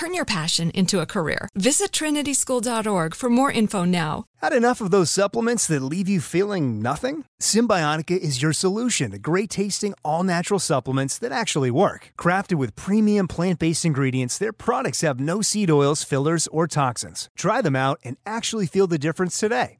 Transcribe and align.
Turn 0.00 0.14
your 0.14 0.24
passion 0.24 0.70
into 0.70 1.00
a 1.00 1.04
career. 1.04 1.46
Visit 1.54 1.92
trinityschool.org 1.92 3.14
for 3.14 3.28
more 3.28 3.52
info 3.52 3.84
now. 3.84 4.24
Had 4.40 4.54
enough 4.54 4.80
of 4.80 4.90
those 4.90 5.10
supplements 5.10 5.66
that 5.66 5.82
leave 5.82 6.08
you 6.08 6.22
feeling 6.22 6.80
nothing? 6.80 7.26
Cymbiotika 7.38 8.16
is 8.16 8.40
your 8.40 8.54
solution 8.54 9.10
to 9.10 9.18
great 9.18 9.50
tasting, 9.50 9.92
all 10.02 10.22
natural 10.22 10.58
supplements 10.58 11.18
that 11.18 11.32
actually 11.32 11.70
work. 11.70 12.14
Crafted 12.18 12.54
with 12.54 12.76
premium 12.76 13.28
plant 13.28 13.58
based 13.58 13.84
ingredients, 13.84 14.38
their 14.38 14.54
products 14.54 15.02
have 15.02 15.20
no 15.20 15.42
seed 15.42 15.70
oils, 15.70 16.02
fillers, 16.02 16.46
or 16.46 16.66
toxins. 16.66 17.28
Try 17.36 17.60
them 17.60 17.76
out 17.76 18.00
and 18.02 18.16
actually 18.24 18.66
feel 18.66 18.86
the 18.86 18.98
difference 18.98 19.38
today. 19.38 19.79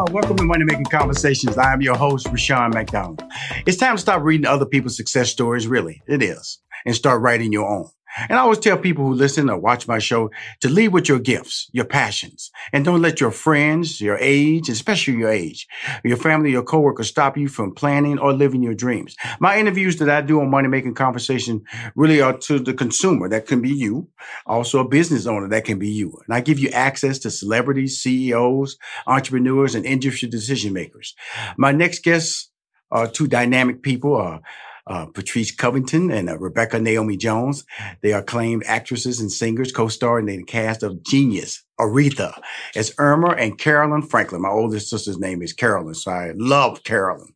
Oh, 0.00 0.06
welcome 0.12 0.34
to 0.38 0.44
Money 0.44 0.64
Making 0.64 0.86
Conversations. 0.86 1.58
I 1.58 1.74
am 1.74 1.82
your 1.82 1.94
host, 1.94 2.26
Rushion 2.28 2.70
McDonald. 2.70 3.22
It's 3.66 3.76
time 3.76 3.96
to 3.96 4.00
stop 4.00 4.22
reading 4.22 4.46
other 4.46 4.64
people's 4.64 4.96
success 4.96 5.30
stories, 5.30 5.66
really. 5.66 6.00
It 6.08 6.22
is. 6.22 6.58
And 6.86 6.96
start 6.96 7.20
writing 7.20 7.52
your 7.52 7.68
own. 7.68 7.90
And 8.28 8.38
I 8.38 8.42
always 8.42 8.58
tell 8.58 8.76
people 8.78 9.04
who 9.04 9.14
listen 9.14 9.48
or 9.50 9.58
watch 9.58 9.88
my 9.88 9.98
show 9.98 10.30
to 10.60 10.68
lead 10.68 10.88
with 10.88 11.08
your 11.08 11.18
gifts, 11.18 11.68
your 11.72 11.84
passions, 11.84 12.50
and 12.72 12.84
don't 12.84 13.02
let 13.02 13.20
your 13.20 13.30
friends, 13.30 14.00
your 14.00 14.18
age, 14.20 14.68
especially 14.68 15.14
your 15.14 15.30
age, 15.30 15.66
your 16.04 16.16
family, 16.16 16.50
your 16.50 16.62
coworkers 16.62 17.08
stop 17.08 17.36
you 17.36 17.48
from 17.48 17.74
planning 17.74 18.18
or 18.18 18.32
living 18.32 18.62
your 18.62 18.74
dreams. 18.74 19.16
My 19.38 19.58
interviews 19.58 19.96
that 19.98 20.10
I 20.10 20.20
do 20.20 20.40
on 20.40 20.50
Money 20.50 20.68
Making 20.68 20.94
Conversation 20.94 21.62
really 21.94 22.20
are 22.20 22.36
to 22.38 22.58
the 22.58 22.74
consumer. 22.74 23.28
That 23.28 23.46
can 23.46 23.60
be 23.60 23.70
you. 23.70 24.08
Also 24.46 24.80
a 24.80 24.88
business 24.88 25.26
owner. 25.26 25.48
That 25.48 25.64
can 25.64 25.78
be 25.78 25.88
you. 25.88 26.20
And 26.26 26.34
I 26.34 26.40
give 26.40 26.58
you 26.58 26.68
access 26.70 27.18
to 27.20 27.30
celebrities, 27.30 28.00
CEOs, 28.00 28.76
entrepreneurs, 29.06 29.74
and 29.74 29.84
industry 29.86 30.28
decision 30.28 30.72
makers. 30.72 31.14
My 31.56 31.72
next 31.72 32.02
guests 32.02 32.50
are 32.90 33.06
two 33.06 33.26
dynamic 33.26 33.82
people. 33.82 34.16
Uh, 34.16 34.38
uh, 34.86 35.06
Patrice 35.06 35.54
Covington 35.54 36.10
and 36.10 36.28
uh, 36.28 36.38
Rebecca 36.38 36.78
Naomi 36.78 37.16
Jones. 37.16 37.64
They 38.02 38.12
are 38.12 38.20
acclaimed 38.20 38.64
actresses 38.66 39.20
and 39.20 39.30
singers, 39.30 39.72
co-starring 39.72 40.28
in 40.28 40.38
the 40.38 40.44
cast 40.44 40.82
of 40.82 41.02
Genius, 41.02 41.64
Aretha, 41.80 42.38
as 42.76 42.92
Irma 42.98 43.30
and 43.30 43.58
Carolyn 43.58 44.02
Franklin. 44.02 44.42
My 44.42 44.50
oldest 44.50 44.90
sister's 44.90 45.18
name 45.18 45.42
is 45.42 45.52
Carolyn, 45.52 45.94
so 45.94 46.10
I 46.10 46.32
love 46.36 46.84
Carolyn. 46.84 47.32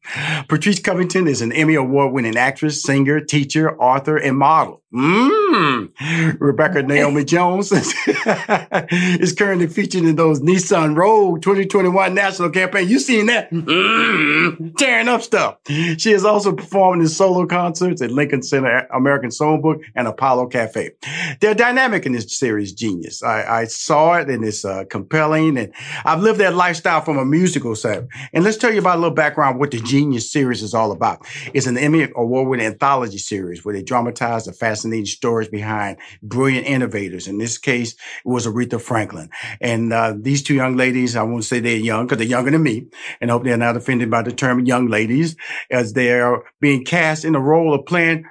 Patrice 0.48 0.80
Covington 0.80 1.26
is 1.26 1.40
an 1.40 1.52
Emmy 1.52 1.74
Award-winning 1.74 2.36
actress, 2.36 2.82
singer, 2.82 3.20
teacher, 3.20 3.76
author, 3.80 4.16
and 4.16 4.36
model. 4.36 4.82
Mmm. 4.94 5.90
Rebecca 6.40 6.82
Naomi 6.82 7.24
Jones 7.24 7.72
is 9.20 9.32
currently 9.32 9.66
featured 9.66 10.04
in 10.04 10.14
those 10.14 10.40
Nissan 10.40 10.96
Rogue 10.96 11.42
2021 11.42 12.14
national 12.14 12.50
campaign. 12.50 12.88
You 12.88 13.00
seen 13.00 13.26
that? 13.26 13.50
Mm, 13.50 14.76
tearing 14.76 15.08
up 15.08 15.22
stuff. 15.22 15.58
She 15.66 16.12
has 16.12 16.24
also 16.24 16.52
performed 16.52 17.02
in 17.02 17.08
solo 17.08 17.44
concerts 17.46 18.02
at 18.02 18.12
Lincoln 18.12 18.42
Center, 18.42 18.86
American 18.94 19.30
Songbook, 19.30 19.82
and 19.96 20.06
Apollo 20.06 20.46
Cafe. 20.48 20.90
They're 21.40 21.54
dynamic 21.54 22.06
in 22.06 22.12
this 22.12 22.38
series, 22.38 22.72
Genius. 22.72 23.22
I, 23.22 23.62
I 23.62 23.64
saw 23.64 24.14
it 24.14 24.30
and 24.34 24.44
it's 24.44 24.64
uh, 24.64 24.84
compelling, 24.90 25.56
and 25.56 25.72
I've 26.04 26.20
lived 26.20 26.40
that 26.40 26.54
lifestyle 26.54 27.00
from 27.00 27.18
a 27.18 27.24
musical 27.24 27.74
side. 27.74 28.06
And 28.32 28.44
let's 28.44 28.56
tell 28.56 28.72
you 28.72 28.80
about 28.80 28.96
a 28.96 29.00
little 29.00 29.14
background 29.14 29.58
what 29.58 29.70
the 29.70 29.80
Genius 29.80 30.30
series 30.30 30.62
is 30.62 30.74
all 30.74 30.92
about. 30.92 31.26
It's 31.54 31.66
an 31.66 31.78
Emmy 31.78 32.08
Award-winning 32.14 32.66
anthology 32.66 33.18
series 33.18 33.64
where 33.64 33.74
they 33.74 33.82
dramatize 33.82 34.44
the 34.44 34.52
fascinating 34.52 35.06
stories 35.06 35.48
behind 35.48 35.98
brilliant 36.22 36.66
innovators. 36.66 37.28
In 37.28 37.38
this 37.38 37.58
case, 37.58 37.92
it 37.92 37.98
was 38.24 38.46
Aretha 38.46 38.80
Franklin. 38.80 39.30
And 39.60 39.92
uh, 39.92 40.14
these 40.16 40.42
two 40.42 40.54
young 40.54 40.76
ladies, 40.76 41.16
I 41.16 41.22
won't 41.22 41.44
say 41.44 41.60
they're 41.60 41.76
young 41.76 42.06
because 42.06 42.18
they're 42.18 42.26
younger 42.26 42.50
than 42.50 42.62
me, 42.62 42.86
and 43.20 43.30
I 43.30 43.32
hope 43.32 43.44
they're 43.44 43.56
not 43.56 43.76
offended 43.76 44.10
by 44.10 44.22
the 44.22 44.32
term 44.32 44.64
young 44.66 44.88
ladies, 44.88 45.36
as 45.70 45.92
they 45.92 46.12
are 46.12 46.44
being 46.60 46.84
cast 46.84 47.24
in 47.24 47.32
the 47.32 47.40
role 47.40 47.74
of 47.74 47.86
playing 47.86 48.24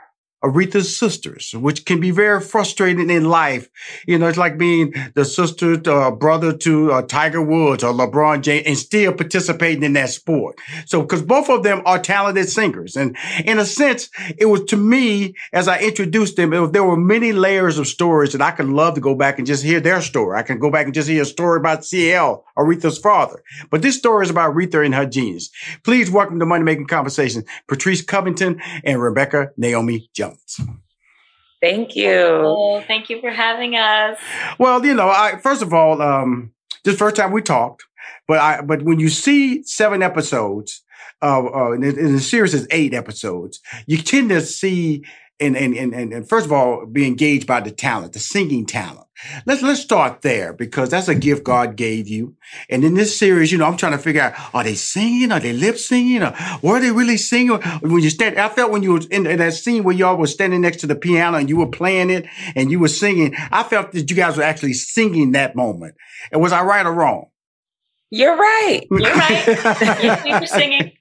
Aretha's 0.43 0.95
sisters, 0.95 1.53
which 1.55 1.85
can 1.85 1.99
be 1.99 2.11
very 2.11 2.41
frustrating 2.41 3.09
in 3.09 3.25
life. 3.25 3.69
You 4.05 4.19
know, 4.19 4.27
it's 4.27 4.37
like 4.37 4.57
being 4.57 4.93
the 5.15 5.23
sister, 5.23 5.81
uh, 5.89 6.11
brother 6.11 6.55
to 6.57 6.91
uh, 6.91 7.01
Tiger 7.03 7.41
Woods 7.41 7.83
or 7.83 7.93
LeBron 7.93 8.41
James 8.41 8.67
and 8.67 8.77
still 8.77 9.13
participating 9.13 9.83
in 9.83 9.93
that 9.93 10.09
sport. 10.09 10.59
So, 10.85 11.01
because 11.01 11.21
both 11.21 11.49
of 11.49 11.63
them 11.63 11.81
are 11.85 11.97
talented 11.97 12.49
singers. 12.49 12.97
And 12.97 13.15
in 13.45 13.57
a 13.57 13.65
sense, 13.65 14.09
it 14.37 14.45
was 14.45 14.65
to 14.65 14.77
me, 14.77 15.35
as 15.53 15.67
I 15.67 15.79
introduced 15.79 16.35
them, 16.35 16.49
was, 16.49 16.71
there 16.71 16.83
were 16.83 16.97
many 16.97 17.31
layers 17.31 17.77
of 17.77 17.87
stories 17.87 18.33
that 18.33 18.41
I 18.41 18.51
could 18.51 18.67
love 18.67 18.95
to 18.95 19.01
go 19.01 19.15
back 19.15 19.37
and 19.37 19.47
just 19.47 19.63
hear 19.63 19.79
their 19.79 20.01
story. 20.01 20.37
I 20.37 20.43
can 20.43 20.59
go 20.59 20.69
back 20.69 20.85
and 20.85 20.93
just 20.93 21.07
hear 21.07 21.21
a 21.21 21.25
story 21.25 21.59
about 21.59 21.85
CL, 21.85 22.43
Aretha's 22.57 22.97
father. 22.97 23.41
But 23.69 23.81
this 23.81 23.97
story 23.97 24.25
is 24.25 24.29
about 24.29 24.53
Aretha 24.53 24.85
and 24.85 24.93
her 24.93 25.05
genius. 25.05 25.49
Please 25.83 26.11
welcome 26.11 26.39
to 26.39 26.45
Money 26.45 26.63
Making 26.65 26.87
Conversation, 26.87 27.45
Patrice 27.67 28.01
Covington 28.01 28.61
and 28.83 29.01
Rebecca 29.01 29.51
Naomi 29.57 30.09
Jones. 30.13 30.32
Thank 31.61 31.95
you. 31.95 32.83
thank 32.87 33.09
you 33.09 33.21
for 33.21 33.31
having 33.31 33.75
us. 33.75 34.19
Well, 34.59 34.85
you 34.85 34.93
know, 34.93 35.09
I, 35.09 35.39
first 35.41 35.61
of 35.61 35.73
all, 35.73 36.01
um, 36.01 36.51
this 36.83 36.97
first 36.97 37.15
time 37.15 37.31
we 37.31 37.41
talked, 37.41 37.83
but 38.27 38.39
I, 38.39 38.61
but 38.61 38.83
when 38.83 38.99
you 38.99 39.07
see 39.09 39.63
seven 39.63 40.03
episodes, 40.03 40.83
uh, 41.21 41.45
uh, 41.45 41.71
in, 41.71 41.83
in 41.83 42.13
the 42.13 42.19
series 42.19 42.53
is 42.53 42.67
eight 42.69 42.93
episodes, 42.93 43.61
you 43.87 43.97
tend 43.97 44.29
to 44.29 44.41
see 44.41 45.05
and, 45.39 45.57
and, 45.57 45.75
and, 45.75 46.13
and 46.13 46.29
first 46.29 46.45
of 46.45 46.51
all, 46.51 46.85
be 46.85 47.07
engaged 47.07 47.47
by 47.47 47.59
the 47.59 47.71
talent, 47.71 48.13
the 48.13 48.19
singing 48.19 48.65
talent. 48.65 49.07
Let's 49.45 49.61
let's 49.61 49.81
start 49.81 50.21
there 50.21 50.53
because 50.53 50.89
that's 50.89 51.07
a 51.07 51.15
gift 51.15 51.43
God 51.43 51.75
gave 51.75 52.07
you. 52.07 52.35
And 52.69 52.83
in 52.83 52.93
this 52.93 53.17
series, 53.17 53.51
you 53.51 53.57
know, 53.57 53.65
I'm 53.65 53.77
trying 53.77 53.93
to 53.93 53.97
figure 53.97 54.21
out: 54.21 54.33
are 54.53 54.63
they 54.63 54.75
singing? 54.75 55.31
Are 55.31 55.39
they 55.39 55.53
lip 55.53 55.77
singing? 55.77 56.23
Or 56.23 56.33
were 56.61 56.79
they 56.79 56.91
really 56.91 57.17
singing? 57.17 57.59
When 57.81 58.03
you 58.03 58.09
stand, 58.09 58.37
I 58.39 58.49
felt 58.49 58.71
when 58.71 58.83
you 58.83 58.93
were 58.93 59.01
in, 59.11 59.25
in 59.25 59.39
that 59.39 59.53
scene 59.53 59.83
where 59.83 59.95
y'all 59.95 60.17
were 60.17 60.27
standing 60.27 60.61
next 60.61 60.77
to 60.77 60.87
the 60.87 60.95
piano 60.95 61.37
and 61.37 61.49
you 61.49 61.57
were 61.57 61.67
playing 61.67 62.09
it 62.09 62.25
and 62.55 62.71
you 62.71 62.79
were 62.79 62.87
singing. 62.87 63.35
I 63.51 63.63
felt 63.63 63.91
that 63.91 64.09
you 64.09 64.15
guys 64.15 64.37
were 64.37 64.43
actually 64.43 64.73
singing 64.73 65.31
that 65.33 65.55
moment. 65.55 65.95
And 66.31 66.41
was 66.41 66.51
I 66.51 66.63
right 66.63 66.85
or 66.85 66.93
wrong? 66.93 67.27
You're 68.15 68.37
right. 68.37 68.81
You're 68.91 69.15
right. 69.15 70.23
You're 70.23 70.45
singing. 70.45 70.91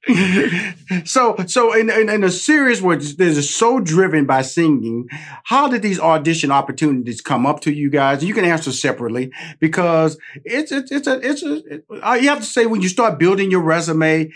So, 1.05 1.37
so 1.47 1.75
in, 1.75 1.91
in, 1.91 2.09
in 2.09 2.25
a 2.25 2.31
series 2.31 2.81
where 2.81 2.97
there's 2.97 3.51
so 3.55 3.81
driven 3.81 4.25
by 4.25 4.41
singing, 4.41 5.11
how 5.45 5.69
did 5.69 5.83
these 5.83 6.01
audition 6.01 6.51
opportunities 6.51 7.21
come 7.21 7.45
up 7.45 7.61
to 7.61 7.71
you 7.71 7.91
guys? 7.91 8.25
You 8.25 8.33
can 8.33 8.47
answer 8.47 8.73
separately 8.73 9.31
because 9.61 10.17
it's 10.47 10.73
it's 10.73 10.91
it's 10.91 11.07
a 11.07 11.21
it's 11.21 11.43
a 11.43 11.57
it, 11.75 11.85
uh, 12.03 12.19
you 12.19 12.31
have 12.31 12.39
to 12.41 12.47
say 12.47 12.65
when 12.65 12.81
you 12.81 12.89
start 12.89 13.19
building 13.19 13.51
your 13.51 13.61
resume, 13.61 14.33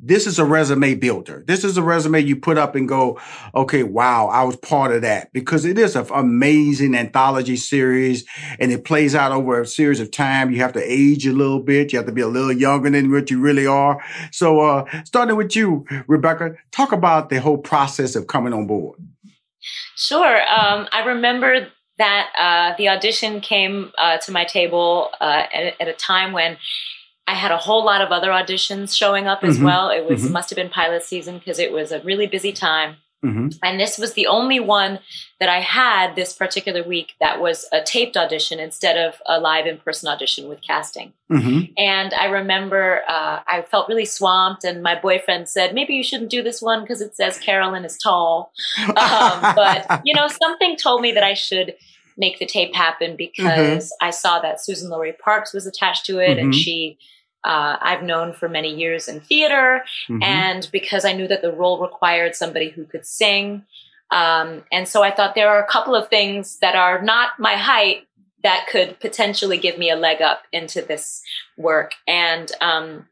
this 0.00 0.26
is 0.26 0.38
a 0.38 0.44
resume 0.44 0.94
builder. 0.94 1.42
This 1.46 1.64
is 1.64 1.76
a 1.76 1.82
resume 1.82 2.20
you 2.20 2.36
put 2.36 2.56
up 2.56 2.76
and 2.76 2.88
go, 2.88 3.20
okay, 3.54 3.82
wow, 3.82 4.28
I 4.28 4.44
was 4.44 4.56
part 4.56 4.92
of 4.92 5.02
that 5.02 5.32
because 5.32 5.64
it 5.64 5.76
is 5.78 5.96
an 5.96 6.06
amazing 6.14 6.94
anthology 6.94 7.56
series 7.56 8.24
and 8.60 8.70
it 8.70 8.84
plays 8.84 9.14
out 9.16 9.32
over 9.32 9.60
a 9.60 9.66
series 9.66 9.98
of 9.98 10.12
time. 10.12 10.52
You 10.52 10.58
have 10.58 10.72
to 10.74 10.82
age 10.82 11.26
a 11.26 11.32
little 11.32 11.60
bit. 11.60 11.92
You 11.92 11.98
have 11.98 12.06
to 12.06 12.12
be 12.12 12.20
a 12.20 12.28
little 12.28 12.52
younger 12.52 12.90
than 12.90 13.10
what 13.10 13.30
you 13.30 13.40
really 13.40 13.66
are. 13.66 14.00
So, 14.30 14.60
uh, 14.60 14.84
starting 15.04 15.36
with 15.36 15.56
you, 15.56 15.84
Rebecca, 16.06 16.54
talk 16.70 16.92
about 16.92 17.28
the 17.28 17.40
whole 17.40 17.58
process 17.58 18.14
of 18.14 18.28
coming 18.28 18.52
on 18.52 18.66
board. 18.66 19.00
Sure. 19.96 20.36
Um, 20.42 20.86
I 20.92 21.04
remember 21.06 21.68
that 21.98 22.28
uh, 22.38 22.76
the 22.78 22.88
audition 22.88 23.40
came 23.40 23.90
uh, 23.98 24.18
to 24.18 24.30
my 24.30 24.44
table 24.44 25.10
uh, 25.20 25.42
at, 25.52 25.74
at 25.80 25.88
a 25.88 25.92
time 25.92 26.32
when 26.32 26.56
I 27.28 27.34
had 27.34 27.52
a 27.52 27.58
whole 27.58 27.84
lot 27.84 28.00
of 28.00 28.10
other 28.10 28.30
auditions 28.30 28.96
showing 28.96 29.26
up 29.26 29.44
as 29.44 29.56
mm-hmm. 29.56 29.66
well. 29.66 29.90
It 29.90 30.08
was 30.08 30.24
mm-hmm. 30.24 30.32
must 30.32 30.48
have 30.48 30.56
been 30.56 30.70
pilot 30.70 31.02
season 31.02 31.38
because 31.38 31.58
it 31.58 31.72
was 31.72 31.92
a 31.92 32.00
really 32.00 32.26
busy 32.26 32.52
time. 32.52 32.96
Mm-hmm. 33.22 33.48
And 33.62 33.78
this 33.78 33.98
was 33.98 34.14
the 34.14 34.28
only 34.28 34.60
one 34.60 35.00
that 35.38 35.50
I 35.50 35.60
had 35.60 36.16
this 36.16 36.32
particular 36.32 36.82
week 36.82 37.14
that 37.20 37.38
was 37.38 37.66
a 37.70 37.82
taped 37.82 38.16
audition 38.16 38.58
instead 38.58 38.96
of 38.96 39.20
a 39.26 39.38
live 39.40 39.66
in 39.66 39.76
person 39.76 40.08
audition 40.08 40.48
with 40.48 40.62
casting. 40.62 41.12
Mm-hmm. 41.30 41.72
And 41.76 42.14
I 42.14 42.26
remember 42.26 43.02
uh, 43.06 43.40
I 43.46 43.60
felt 43.62 43.90
really 43.90 44.06
swamped, 44.06 44.64
and 44.64 44.82
my 44.82 44.98
boyfriend 44.98 45.50
said, 45.50 45.74
Maybe 45.74 45.94
you 45.94 46.04
shouldn't 46.04 46.30
do 46.30 46.42
this 46.42 46.62
one 46.62 46.80
because 46.80 47.02
it 47.02 47.14
says 47.14 47.38
Carolyn 47.38 47.84
is 47.84 47.98
tall. 47.98 48.52
Um, 48.88 49.54
but, 49.54 50.00
you 50.04 50.14
know, 50.14 50.28
something 50.28 50.76
told 50.76 51.02
me 51.02 51.12
that 51.12 51.22
I 51.22 51.34
should 51.34 51.74
make 52.16 52.38
the 52.38 52.46
tape 52.46 52.74
happen 52.74 53.16
because 53.16 53.84
mm-hmm. 53.84 54.06
I 54.06 54.10
saw 54.10 54.40
that 54.40 54.58
Suzan-Lori 54.58 55.12
Parks 55.12 55.52
was 55.52 55.66
attached 55.66 56.06
to 56.06 56.18
it 56.18 56.38
and 56.38 56.52
mm-hmm. 56.52 56.58
she 56.58 56.98
uh, 57.44 57.76
I've 57.80 58.02
known 58.02 58.32
for 58.32 58.48
many 58.48 58.74
years 58.74 59.08
in 59.08 59.20
theater, 59.20 59.84
mm-hmm. 60.08 60.22
and 60.22 60.68
because 60.72 61.04
I 61.04 61.12
knew 61.12 61.28
that 61.28 61.42
the 61.42 61.52
role 61.52 61.80
required 61.80 62.34
somebody 62.34 62.70
who 62.70 62.84
could 62.84 63.06
sing. 63.06 63.64
Um, 64.10 64.64
and 64.72 64.88
so 64.88 65.02
I 65.02 65.10
thought 65.10 65.34
there 65.34 65.50
are 65.50 65.62
a 65.62 65.68
couple 65.68 65.94
of 65.94 66.08
things 66.08 66.58
that 66.58 66.74
are 66.74 67.02
not 67.02 67.38
my 67.38 67.54
height 67.54 68.06
that 68.42 68.66
could 68.70 68.98
potentially 69.00 69.58
give 69.58 69.78
me 69.78 69.90
a 69.90 69.96
leg 69.96 70.22
up 70.22 70.42
into 70.52 70.80
this 70.80 71.22
work. 71.56 71.92
And, 72.06 72.50
um, 72.60 73.08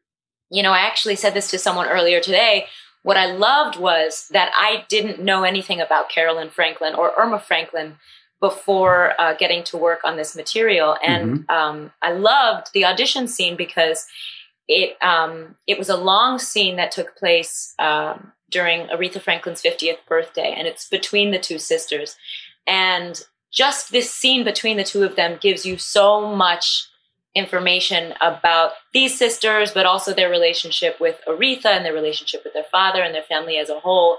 you 0.50 0.62
know, 0.62 0.72
I 0.72 0.80
actually 0.80 1.16
said 1.16 1.34
this 1.34 1.50
to 1.50 1.58
someone 1.58 1.88
earlier 1.88 2.20
today. 2.20 2.66
What 3.02 3.16
I 3.16 3.26
loved 3.26 3.78
was 3.78 4.28
that 4.32 4.52
I 4.56 4.84
didn't 4.88 5.22
know 5.22 5.44
anything 5.44 5.80
about 5.80 6.08
Carolyn 6.08 6.50
Franklin 6.50 6.94
or 6.94 7.12
Irma 7.16 7.38
Franklin 7.38 7.96
before 8.40 9.18
uh, 9.20 9.34
getting 9.34 9.64
to 9.64 9.76
work 9.76 10.00
on 10.04 10.16
this 10.16 10.36
material. 10.36 10.96
And 11.04 11.40
mm-hmm. 11.40 11.50
um, 11.50 11.92
I 12.02 12.12
loved 12.12 12.68
the 12.74 12.84
audition 12.84 13.28
scene 13.28 13.56
because 13.56 14.06
it 14.68 14.96
um, 15.02 15.56
it 15.66 15.78
was 15.78 15.88
a 15.88 15.96
long 15.96 16.38
scene 16.38 16.76
that 16.76 16.90
took 16.90 17.16
place 17.16 17.74
um, 17.78 18.32
during 18.50 18.86
Aretha 18.88 19.20
Franklin's 19.20 19.62
50th 19.62 19.98
birthday, 20.08 20.54
and 20.56 20.66
it's 20.66 20.88
between 20.88 21.30
the 21.30 21.38
two 21.38 21.58
sisters. 21.58 22.16
And 22.66 23.22
just 23.52 23.92
this 23.92 24.10
scene 24.10 24.44
between 24.44 24.76
the 24.76 24.84
two 24.84 25.04
of 25.04 25.16
them 25.16 25.38
gives 25.40 25.64
you 25.64 25.78
so 25.78 26.34
much 26.34 26.88
information 27.34 28.14
about 28.20 28.72
these 28.92 29.16
sisters, 29.16 29.70
but 29.70 29.86
also 29.86 30.12
their 30.12 30.30
relationship 30.30 30.98
with 30.98 31.20
Aretha 31.28 31.66
and 31.66 31.84
their 31.84 31.92
relationship 31.92 32.42
with 32.44 32.54
their 32.54 32.64
father 32.72 33.02
and 33.02 33.14
their 33.14 33.22
family 33.22 33.58
as 33.58 33.68
a 33.68 33.78
whole. 33.78 34.18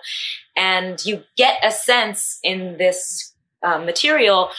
And 0.56 1.04
you 1.04 1.24
get 1.36 1.60
a 1.64 1.72
sense 1.72 2.40
in 2.44 2.78
this 2.78 3.34
um, 3.68 3.86
material 3.86 4.50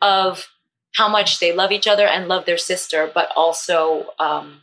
of 0.00 0.48
how 0.94 1.08
much 1.08 1.40
they 1.40 1.52
love 1.52 1.72
each 1.72 1.86
other 1.86 2.06
and 2.06 2.28
love 2.28 2.46
their 2.46 2.58
sister, 2.58 3.10
but 3.12 3.30
also 3.36 4.06
um, 4.18 4.62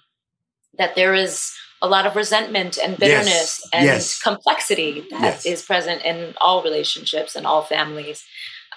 that 0.78 0.96
there 0.96 1.14
is 1.14 1.54
a 1.82 1.88
lot 1.88 2.06
of 2.06 2.16
resentment 2.16 2.78
and 2.78 2.98
bitterness 2.98 3.60
yes. 3.64 3.70
and 3.74 3.86
yes. 3.86 4.22
complexity 4.22 5.06
that 5.12 5.22
yes. 5.22 5.46
is 5.46 5.62
present 5.64 6.04
in 6.04 6.34
all 6.40 6.64
relationships 6.64 7.36
and 7.36 7.46
all 7.46 7.64
families. 7.64 8.24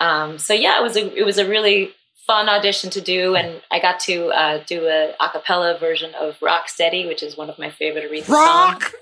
Um, 0.01 0.39
so 0.39 0.55
yeah, 0.55 0.79
it 0.81 0.83
was 0.83 0.97
a 0.97 1.15
it 1.17 1.25
was 1.25 1.39
a 1.39 1.49
really 1.49 1.93
fun 2.27 2.49
audition 2.49 2.91
to 2.91 3.01
do, 3.01 3.37
and 3.37 3.61
I 3.71 3.79
got 3.79 4.01
to 4.01 4.29
uh, 4.29 4.63
do 4.67 4.87
a 4.87 5.15
acapella 5.21 5.79
version 5.79 6.15
of 6.15 6.37
"Rock 6.43 6.69
Steady," 6.69 7.07
which 7.07 7.23
is 7.23 7.37
one 7.37 7.51
of 7.51 7.59
my 7.59 7.71
favorite 7.71 8.11
Aretha 8.11 8.29
Rock! 8.29 8.83
songs. 8.83 8.95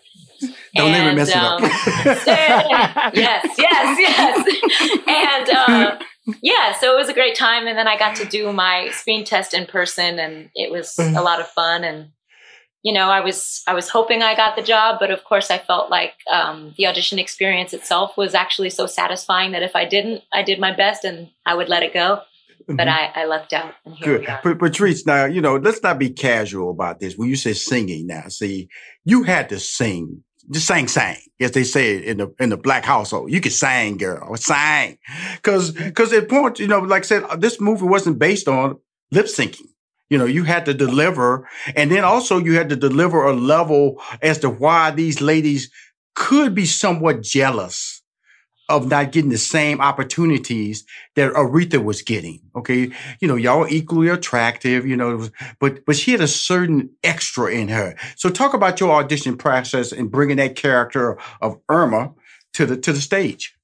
Don't 0.74 0.92
and, 0.92 1.02
even 1.02 1.16
mess 1.16 1.34
um, 1.34 1.64
it 1.64 1.70
up. 1.70 2.26
Um, 2.26 3.12
yes, 3.14 3.54
yes, 3.56 3.98
yes. 3.98 4.98
And 5.06 5.50
uh, 5.50 5.98
yeah, 6.40 6.72
so 6.78 6.92
it 6.92 6.96
was 6.96 7.08
a 7.08 7.14
great 7.14 7.36
time. 7.36 7.66
And 7.66 7.76
then 7.76 7.88
I 7.88 7.98
got 7.98 8.16
to 8.16 8.24
do 8.24 8.52
my 8.52 8.90
screen 8.90 9.24
test 9.24 9.54
in 9.54 9.66
person, 9.66 10.19
and 10.19 10.50
it 10.54 10.70
was 10.70 10.98
a 10.98 11.22
lot 11.22 11.40
of 11.40 11.48
fun. 11.48 11.84
And 11.84 12.10
you 12.82 12.92
know, 12.92 13.08
I 13.08 13.20
was 13.20 13.62
I 13.66 13.74
was 13.74 13.88
hoping 13.88 14.22
I 14.22 14.34
got 14.34 14.56
the 14.56 14.62
job, 14.62 14.98
but 15.00 15.10
of 15.10 15.24
course, 15.24 15.50
I 15.50 15.58
felt 15.58 15.90
like 15.90 16.14
um, 16.30 16.74
the 16.76 16.86
audition 16.86 17.19
experience 17.19 17.72
itself 17.72 18.16
was 18.16 18.34
actually 18.34 18.70
so 18.70 18.86
satisfying 18.86 19.52
that 19.52 19.62
if 19.62 19.74
I 19.74 19.84
didn't, 19.84 20.22
I 20.32 20.42
did 20.42 20.58
my 20.58 20.74
best, 20.74 21.04
and 21.04 21.30
I 21.46 21.54
would 21.54 21.69
let 21.69 21.82
it 21.82 21.94
go. 21.94 22.22
But 22.69 22.86
mm-hmm. 22.86 23.19
I, 23.19 23.22
I 23.22 23.26
left 23.26 23.52
out. 23.52 23.74
Good. 24.00 24.24
But 24.44 24.60
Patrice, 24.60 25.04
now, 25.04 25.24
you 25.24 25.40
know, 25.40 25.56
let's 25.56 25.82
not 25.82 25.98
be 25.98 26.10
casual 26.10 26.70
about 26.70 27.00
this. 27.00 27.16
When 27.16 27.28
you 27.28 27.34
say 27.34 27.54
singing 27.54 28.06
now, 28.06 28.28
see, 28.28 28.69
you 29.04 29.24
had 29.24 29.48
to 29.48 29.58
sing 29.58 30.22
just 30.50 30.67
sang, 30.67 30.89
sang, 30.89 31.17
as 31.41 31.53
they 31.53 31.65
say 31.65 31.97
in 31.97 32.19
the 32.19 32.35
in 32.39 32.50
the 32.50 32.56
black 32.56 32.85
household. 32.85 33.31
You 33.31 33.41
could 33.41 33.53
sing, 33.53 33.97
girl, 33.97 34.37
sing, 34.37 34.99
because 35.37 35.71
because 35.71 36.12
at 36.12 36.29
point, 36.29 36.59
you 36.59 36.67
know, 36.67 36.81
like 36.81 37.05
I 37.05 37.06
said, 37.06 37.23
uh, 37.25 37.37
this 37.37 37.61
movie 37.61 37.87
wasn't 37.87 38.19
based 38.19 38.49
on 38.49 38.79
lip 39.11 39.27
syncing. 39.27 39.67
You 40.11 40.19
know, 40.19 40.27
you 40.27 40.44
had 40.44 40.67
to 40.67 40.75
deliver, 40.75 41.49
and 41.75 41.91
then 41.91 42.05
also 42.05 42.39
you 42.39 42.55
had 42.55 42.69
to 42.69 42.77
deliver 42.77 43.25
a 43.25 43.33
level 43.33 44.03
as 44.21 44.39
to 44.41 44.50
why 44.50 44.91
these 44.91 45.21
ladies 45.21 45.71
could 46.15 46.55
be 46.55 46.67
somewhat 46.67 47.23
jealous 47.23 48.01
of 48.72 48.88
not 48.88 49.12
getting 49.12 49.30
the 49.30 49.38
same 49.38 49.80
opportunities 49.80 50.84
that 51.14 51.32
Aretha 51.34 51.82
was 51.84 52.02
getting. 52.02 52.40
Okay. 52.56 52.90
You 53.20 53.28
know, 53.28 53.36
y'all 53.36 53.66
equally 53.69 54.08
attractive, 54.08 54.86
you 54.86 54.96
know, 54.96 55.28
but, 55.60 55.84
but 55.84 55.96
she 55.96 56.12
had 56.12 56.20
a 56.20 56.28
certain 56.28 56.90
extra 57.04 57.52
in 57.52 57.69
her. 57.69 57.94
So 58.16 58.30
talk 58.30 58.54
about 58.54 58.80
your 58.80 58.92
audition 58.92 59.36
process 59.36 59.92
and 59.92 60.10
bringing 60.10 60.38
that 60.38 60.56
character 60.56 61.19
of 61.40 61.60
Irma 61.69 62.12
to 62.54 62.66
the, 62.66 62.76
to 62.78 62.92
the 62.92 63.00
stage. 63.00 63.54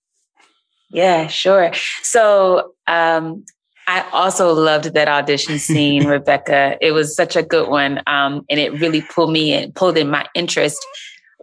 Yeah, 0.90 1.26
sure. 1.26 1.72
So, 2.02 2.74
um, 2.86 3.44
I 3.86 4.06
also 4.12 4.52
loved 4.52 4.92
that 4.92 5.08
audition 5.08 5.58
scene, 5.58 6.06
Rebecca. 6.06 6.76
It 6.82 6.92
was 6.92 7.16
such 7.16 7.36
a 7.36 7.42
good 7.42 7.68
one. 7.68 8.02
Um, 8.06 8.44
and 8.50 8.60
it 8.60 8.78
really 8.80 9.00
pulled 9.00 9.32
me 9.32 9.54
in, 9.54 9.72
pulled 9.72 9.96
in 9.96 10.10
my 10.10 10.26
interest 10.34 10.86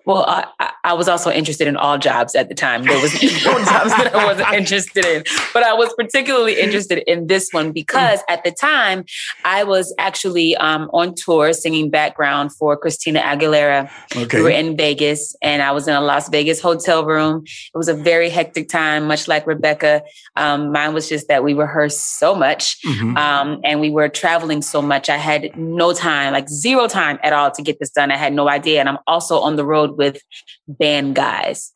well, 0.06 0.24
I, 0.28 0.72
I, 0.84 0.94
was 0.94 1.08
also 1.08 1.32
interested 1.32 1.68
in 1.68 1.76
all 1.76 1.98
jobs 1.98 2.36
at 2.36 2.48
the 2.48 2.56
time. 2.56 2.84
There 2.84 3.02
was 3.02 3.14
no 3.24 3.64
jobs 3.66 3.92
that 3.92 4.12
I 4.14 4.26
wasn't 4.26 4.54
interested 4.54 5.04
in, 5.04 5.24
but 5.54 5.64
I 5.64 5.74
was 5.74 5.94
particularly 5.98 6.60
interested 6.60 7.00
in 7.10 7.28
this 7.28 7.50
one 7.52 7.72
because 7.72 8.20
at 8.30 8.44
the 8.44 8.52
time 8.52 9.06
I 9.44 9.64
was 9.64 9.94
actually 9.98 10.56
um, 10.58 10.90
on 10.94 11.16
tour 11.16 11.54
singing 11.54 11.90
background 11.90 12.54
for 12.54 12.78
Christina 12.78 13.20
Aguilera. 13.22 13.90
Okay. 14.16 14.38
We 14.38 14.44
were 14.44 14.50
in 14.50 14.78
Vegas, 14.78 15.36
and 15.42 15.64
I 15.64 15.72
was 15.72 15.88
in 15.88 15.96
a 15.96 16.02
Las 16.02 16.30
Vegas 16.30 16.62
hotel 16.62 17.04
room. 17.04 17.44
It 17.46 17.78
was 17.78 17.88
a 17.88 17.96
very 17.96 18.30
hectic 18.30 18.70
time, 18.70 19.08
much 19.08 19.28
like 19.28 19.48
Rebecca. 19.48 20.04
Um, 20.36 20.72
mine 20.72 20.94
was 20.94 21.10
just 21.10 21.28
that 21.30 21.44
we 21.44 21.54
rehearsed 21.54 22.20
so 22.20 22.36
much, 22.36 22.80
mm-hmm. 22.84 23.18
um, 23.18 23.60
and 23.64 23.80
we 23.80 23.90
were 23.90 24.08
traveling 24.10 24.62
so 24.62 24.82
much. 24.82 25.10
I 25.10 25.18
had 25.18 25.58
no 25.58 25.94
time, 25.94 26.34
like 26.34 26.48
zero 26.48 26.88
time 26.88 27.18
at 27.24 27.34
all, 27.34 27.50
to 27.52 27.62
get 27.64 27.80
this 27.80 27.90
done. 27.90 28.12
I 28.12 28.18
had 28.18 28.34
no 28.34 28.48
idea, 28.50 28.80
and 28.80 28.88
I'm 28.88 29.00
also 29.08 29.40
on 29.40 29.56
the 29.56 29.66
road 29.66 29.95
with 29.98 30.22
band 30.68 31.16
guys. 31.16 31.72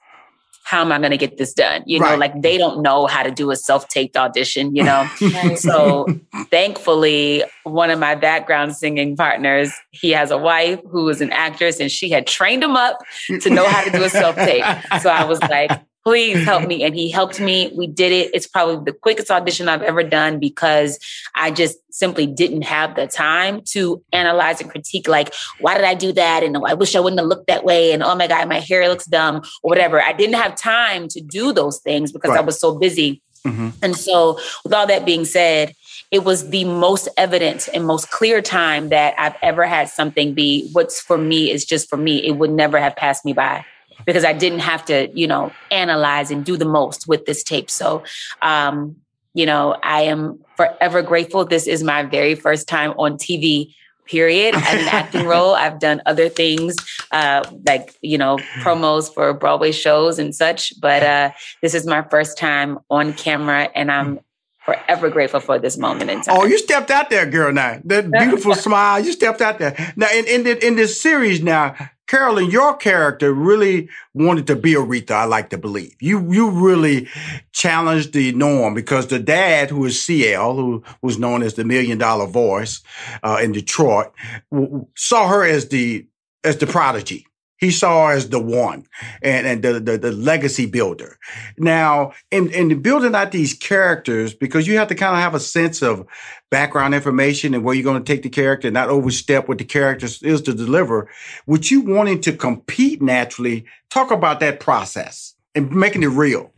How 0.65 0.81
am 0.81 0.91
I 0.91 0.99
going 0.99 1.09
to 1.09 1.17
get 1.17 1.37
this 1.37 1.53
done? 1.53 1.81
You 1.87 1.99
right. 1.99 2.11
know, 2.11 2.17
like 2.17 2.41
they 2.43 2.55
don't 2.55 2.83
know 2.83 3.07
how 3.07 3.23
to 3.23 3.31
do 3.31 3.49
a 3.49 3.55
self 3.55 3.87
taped 3.87 4.15
audition, 4.15 4.75
you 4.75 4.83
know? 4.83 5.09
so 5.55 6.05
thankfully, 6.51 7.43
one 7.63 7.89
of 7.89 7.97
my 7.97 8.13
background 8.13 8.75
singing 8.75 9.17
partners, 9.17 9.71
he 9.89 10.11
has 10.11 10.29
a 10.29 10.37
wife 10.37 10.79
who 10.91 11.09
is 11.09 11.21
an 11.21 11.31
actress 11.31 11.79
and 11.79 11.91
she 11.91 12.11
had 12.11 12.27
trained 12.27 12.63
him 12.63 12.75
up 12.75 12.99
to 13.41 13.49
know 13.49 13.65
how 13.67 13.83
to 13.83 13.89
do 13.89 14.03
a 14.03 14.09
self 14.09 14.35
tape. 14.35 14.63
so 15.01 15.09
I 15.09 15.23
was 15.23 15.41
like, 15.41 15.71
please 16.03 16.43
help 16.45 16.67
me. 16.67 16.83
And 16.89 16.95
he 16.95 17.11
helped 17.11 17.39
me. 17.39 17.71
We 17.75 17.87
did 17.87 18.11
it. 18.11 18.31
It's 18.33 18.47
probably 18.47 18.83
the 18.85 18.97
quickest 18.97 19.29
audition 19.29 19.67
I've 19.67 19.81
ever 19.81 20.01
done 20.01 20.39
because 20.39 20.97
I 21.35 21.51
just 21.51 21.77
simply 21.91 22.25
didn't 22.25 22.61
have 22.63 22.95
the 22.95 23.05
time 23.05 23.61
to 23.73 24.01
analyze 24.13 24.61
and 24.61 24.71
critique, 24.71 25.07
like, 25.07 25.33
why 25.59 25.75
did 25.75 25.83
I 25.83 25.93
do 25.95 26.13
that? 26.13 26.43
And 26.43 26.57
I 26.65 26.73
wish 26.73 26.95
I 26.95 26.99
wouldn't 26.99 27.19
have 27.19 27.27
looked 27.27 27.47
that 27.47 27.65
way. 27.65 27.91
And 27.91 28.01
oh 28.01 28.15
my 28.15 28.27
God, 28.27 28.47
my 28.47 28.59
hair 28.59 28.87
looks 28.87 29.05
dumb 29.05 29.37
or 29.61 29.69
whatever. 29.69 30.01
I 30.01 30.13
didn't 30.13 30.35
have 30.35 30.55
time 30.55 31.07
to 31.09 31.21
do 31.21 31.51
those 31.51 31.79
things 31.79 32.11
because 32.11 32.29
right. 32.29 32.39
I 32.39 32.43
was 32.43 32.59
so 32.59 32.77
busy. 32.77 33.21
Mm-hmm. 33.45 33.69
And 33.81 33.95
so, 33.95 34.39
with 34.63 34.73
all 34.73 34.87
that 34.87 35.05
being 35.05 35.25
said, 35.25 35.73
it 36.11 36.23
was 36.23 36.49
the 36.49 36.65
most 36.65 37.07
evident 37.17 37.69
and 37.73 37.85
most 37.85 38.09
clear 38.09 38.41
time 38.41 38.89
that 38.89 39.13
I've 39.17 39.35
ever 39.41 39.65
had 39.65 39.89
something 39.89 40.33
be 40.33 40.69
what's 40.71 40.99
for 40.99 41.17
me 41.17 41.51
is 41.51 41.65
just 41.65 41.89
for 41.89 41.97
me. 41.97 42.25
It 42.25 42.31
would 42.31 42.51
never 42.51 42.79
have 42.79 42.95
passed 42.95 43.25
me 43.25 43.33
by 43.33 43.65
because 44.05 44.25
I 44.25 44.33
didn't 44.33 44.59
have 44.59 44.85
to, 44.85 45.09
you 45.13 45.27
know, 45.27 45.51
analyze 45.71 46.31
and 46.31 46.45
do 46.45 46.57
the 46.57 46.65
most 46.65 47.07
with 47.07 47.25
this 47.25 47.43
tape. 47.43 47.69
So, 47.69 48.03
um, 48.41 48.95
you 49.33 49.45
know, 49.45 49.77
I 49.83 50.01
am 50.01 50.39
forever 50.57 51.01
grateful. 51.01 51.45
This 51.45 51.67
is 51.67 51.83
my 51.83 52.03
very 52.03 52.35
first 52.35 52.67
time 52.67 52.91
on 52.97 53.17
TV 53.17 53.73
period 54.05 54.55
as 54.55 54.81
an 54.81 54.87
acting 54.87 55.25
role. 55.33 55.53
I've 55.53 55.79
done 55.79 56.01
other 56.05 56.29
things 56.29 56.75
uh, 57.11 57.43
like, 57.65 57.95
you 58.01 58.17
know, 58.17 58.37
promos 58.61 59.13
for 59.13 59.33
Broadway 59.33 59.71
shows 59.71 60.19
and 60.19 60.33
such, 60.33 60.73
but 60.81 61.03
uh, 61.03 61.31
this 61.61 61.73
is 61.73 61.85
my 61.85 62.01
first 62.01 62.37
time 62.37 62.79
on 62.89 63.13
camera 63.13 63.69
and 63.75 63.91
I'm 63.91 64.19
forever 64.65 65.09
grateful 65.09 65.39
for 65.39 65.57
this 65.57 65.77
moment 65.77 66.09
in 66.09 66.21
time. 66.21 66.37
Oh, 66.37 66.45
you 66.45 66.57
stepped 66.57 66.91
out 66.91 67.09
there, 67.09 67.25
girl. 67.25 67.51
Now 67.51 67.79
that 67.85 68.11
beautiful 68.19 68.55
smile, 68.55 68.99
you 68.99 69.11
stepped 69.11 69.41
out 69.41 69.59
there. 69.59 69.93
Now 69.95 70.07
in 70.11 70.25
in, 70.27 70.43
the, 70.43 70.65
in 70.65 70.75
this 70.75 71.01
series, 71.01 71.41
now 71.41 71.75
Carolyn, 72.09 72.49
your 72.49 72.75
character 72.75 73.31
really 73.31 73.87
wanted 74.15 74.47
to 74.47 74.55
be 74.55 74.73
Aretha. 74.73 75.11
I 75.11 75.25
like 75.25 75.51
to 75.51 75.59
believe 75.59 75.95
you. 76.01 76.31
You 76.31 76.49
really 76.49 77.07
challenged 77.51 78.13
the 78.13 78.31
norm 78.31 78.73
because 78.73 79.07
the 79.07 79.19
dad, 79.19 79.69
who 79.69 79.85
is 79.85 80.01
CL, 80.03 80.55
who 80.55 80.83
was 81.03 81.19
known 81.19 81.43
as 81.43 81.53
the 81.53 81.63
Million 81.63 81.99
Dollar 81.99 82.25
Voice 82.25 82.81
uh, 83.21 83.39
in 83.43 83.51
Detroit, 83.51 84.11
w- 84.51 84.87
saw 84.95 85.27
her 85.27 85.45
as 85.45 85.69
the 85.69 86.07
as 86.43 86.57
the 86.57 86.65
prodigy 86.65 87.27
he 87.59 87.71
saw 87.71 88.07
as 88.07 88.29
the 88.29 88.39
one 88.39 88.87
and, 89.21 89.45
and 89.45 89.61
the, 89.61 89.79
the, 89.79 89.97
the, 89.97 90.11
legacy 90.11 90.65
builder. 90.65 91.17
Now, 91.57 92.13
in, 92.31 92.49
in 92.51 92.81
building 92.81 93.13
out 93.13 93.31
these 93.31 93.53
characters, 93.53 94.33
because 94.33 94.65
you 94.65 94.77
have 94.77 94.87
to 94.87 94.95
kind 94.95 95.13
of 95.13 95.21
have 95.21 95.35
a 95.35 95.39
sense 95.39 95.81
of 95.81 96.07
background 96.49 96.95
information 96.95 97.53
and 97.53 97.63
where 97.63 97.75
you're 97.75 97.83
going 97.83 98.01
to 98.01 98.13
take 98.13 98.23
the 98.23 98.29
character, 98.29 98.71
not 98.71 98.89
overstep 98.89 99.47
what 99.47 99.57
the 99.57 99.65
character 99.65 100.05
is 100.05 100.41
to 100.41 100.53
deliver, 100.53 101.09
with 101.45 101.69
you 101.69 101.81
wanting 101.81 102.21
to 102.21 102.31
compete 102.31 103.01
naturally, 103.01 103.65
talk 103.89 104.09
about 104.09 104.39
that 104.39 104.59
process 104.59 105.35
and 105.53 105.69
making 105.71 106.03
it 106.03 106.07
real. 106.07 106.51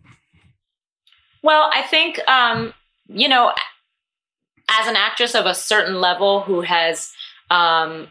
Well, 1.41 1.69
I 1.73 1.81
think, 1.81 2.19
um, 2.27 2.73
you 3.07 3.27
know, 3.27 3.51
as 4.69 4.87
an 4.87 4.95
actress 4.95 5.33
of 5.33 5.47
a 5.47 5.55
certain 5.55 5.99
level 5.99 6.41
who 6.41 6.61
has, 6.61 7.11
um, 7.49 8.07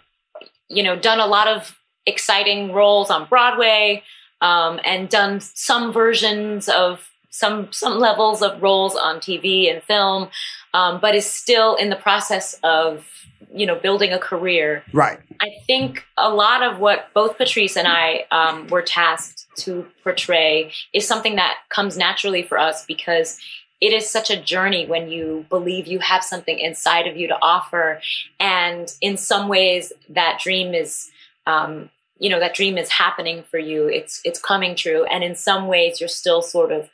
you 0.69 0.83
know, 0.83 0.97
done 0.97 1.21
a 1.21 1.27
lot 1.27 1.47
of 1.47 1.77
exciting 2.07 2.73
roles 2.73 3.11
on 3.11 3.27
Broadway 3.29 4.03
um, 4.41 4.81
and 4.85 5.09
done 5.09 5.41
some 5.41 5.93
versions 5.93 6.69
of 6.69 7.11
some 7.31 7.73
some 7.73 7.99
levels 7.99 8.43
of 8.43 8.61
roles 8.63 8.97
on 8.97 9.17
TV 9.17 9.73
and 9.73 9.83
film, 9.83 10.29
um, 10.75 11.01
but 11.01 11.15
is 11.15 11.27
still 11.27 11.77
in 11.77 11.89
the 11.89 11.97
process 11.97 12.59
of 12.63 13.07
you 13.53 13.67
know 13.67 13.77
building 13.77 14.13
a 14.13 14.19
career. 14.19 14.85
Right. 14.93 15.19
I 15.41 15.51
think 15.67 16.05
a 16.17 16.29
lot 16.29 16.63
of 16.63 16.79
what 16.81 17.13
both 17.15 17.39
Patrice 17.39 17.77
and 17.77 17.89
I 17.89 18.27
um, 18.31 18.67
were 18.67 18.83
tasked 18.83 19.47
to 19.59 19.87
portray 20.03 20.73
is 20.93 21.07
something 21.07 21.37
that 21.37 21.57
comes 21.69 21.97
naturally 21.97 22.43
for 22.43 22.59
us 22.59 22.85
because 22.85 23.39
it 23.81 23.93
is 23.95 24.11
such 24.11 24.31
a 24.31 24.41
journey 24.41 24.87
when 24.87 25.09
you 25.09 25.47
believe 25.49 25.87
you 25.87 26.01
have 26.01 26.23
something 26.23 26.59
inside 26.59 27.07
of 27.07 27.17
you 27.17 27.29
to 27.29 27.39
offer, 27.41 28.01
and 28.39 28.93
in 29.01 29.17
some 29.17 29.49
ways 29.49 29.93
that 30.09 30.41
dream 30.43 30.75
is 30.75 31.11
um, 31.47 31.91
you 32.21 32.29
know 32.29 32.39
that 32.39 32.55
dream 32.55 32.79
is 32.79 32.91
happening 32.91 33.43
for 33.43 33.59
you. 33.59 33.89
It's 33.89 34.21
it's 34.25 34.41
coming 34.41 34.77
true. 34.77 35.05
And 35.05 35.25
in 35.25 35.35
some 35.35 35.67
ways 35.67 35.99
you're 35.99 36.09
still 36.09 36.43
sort 36.43 36.71
of 36.71 36.89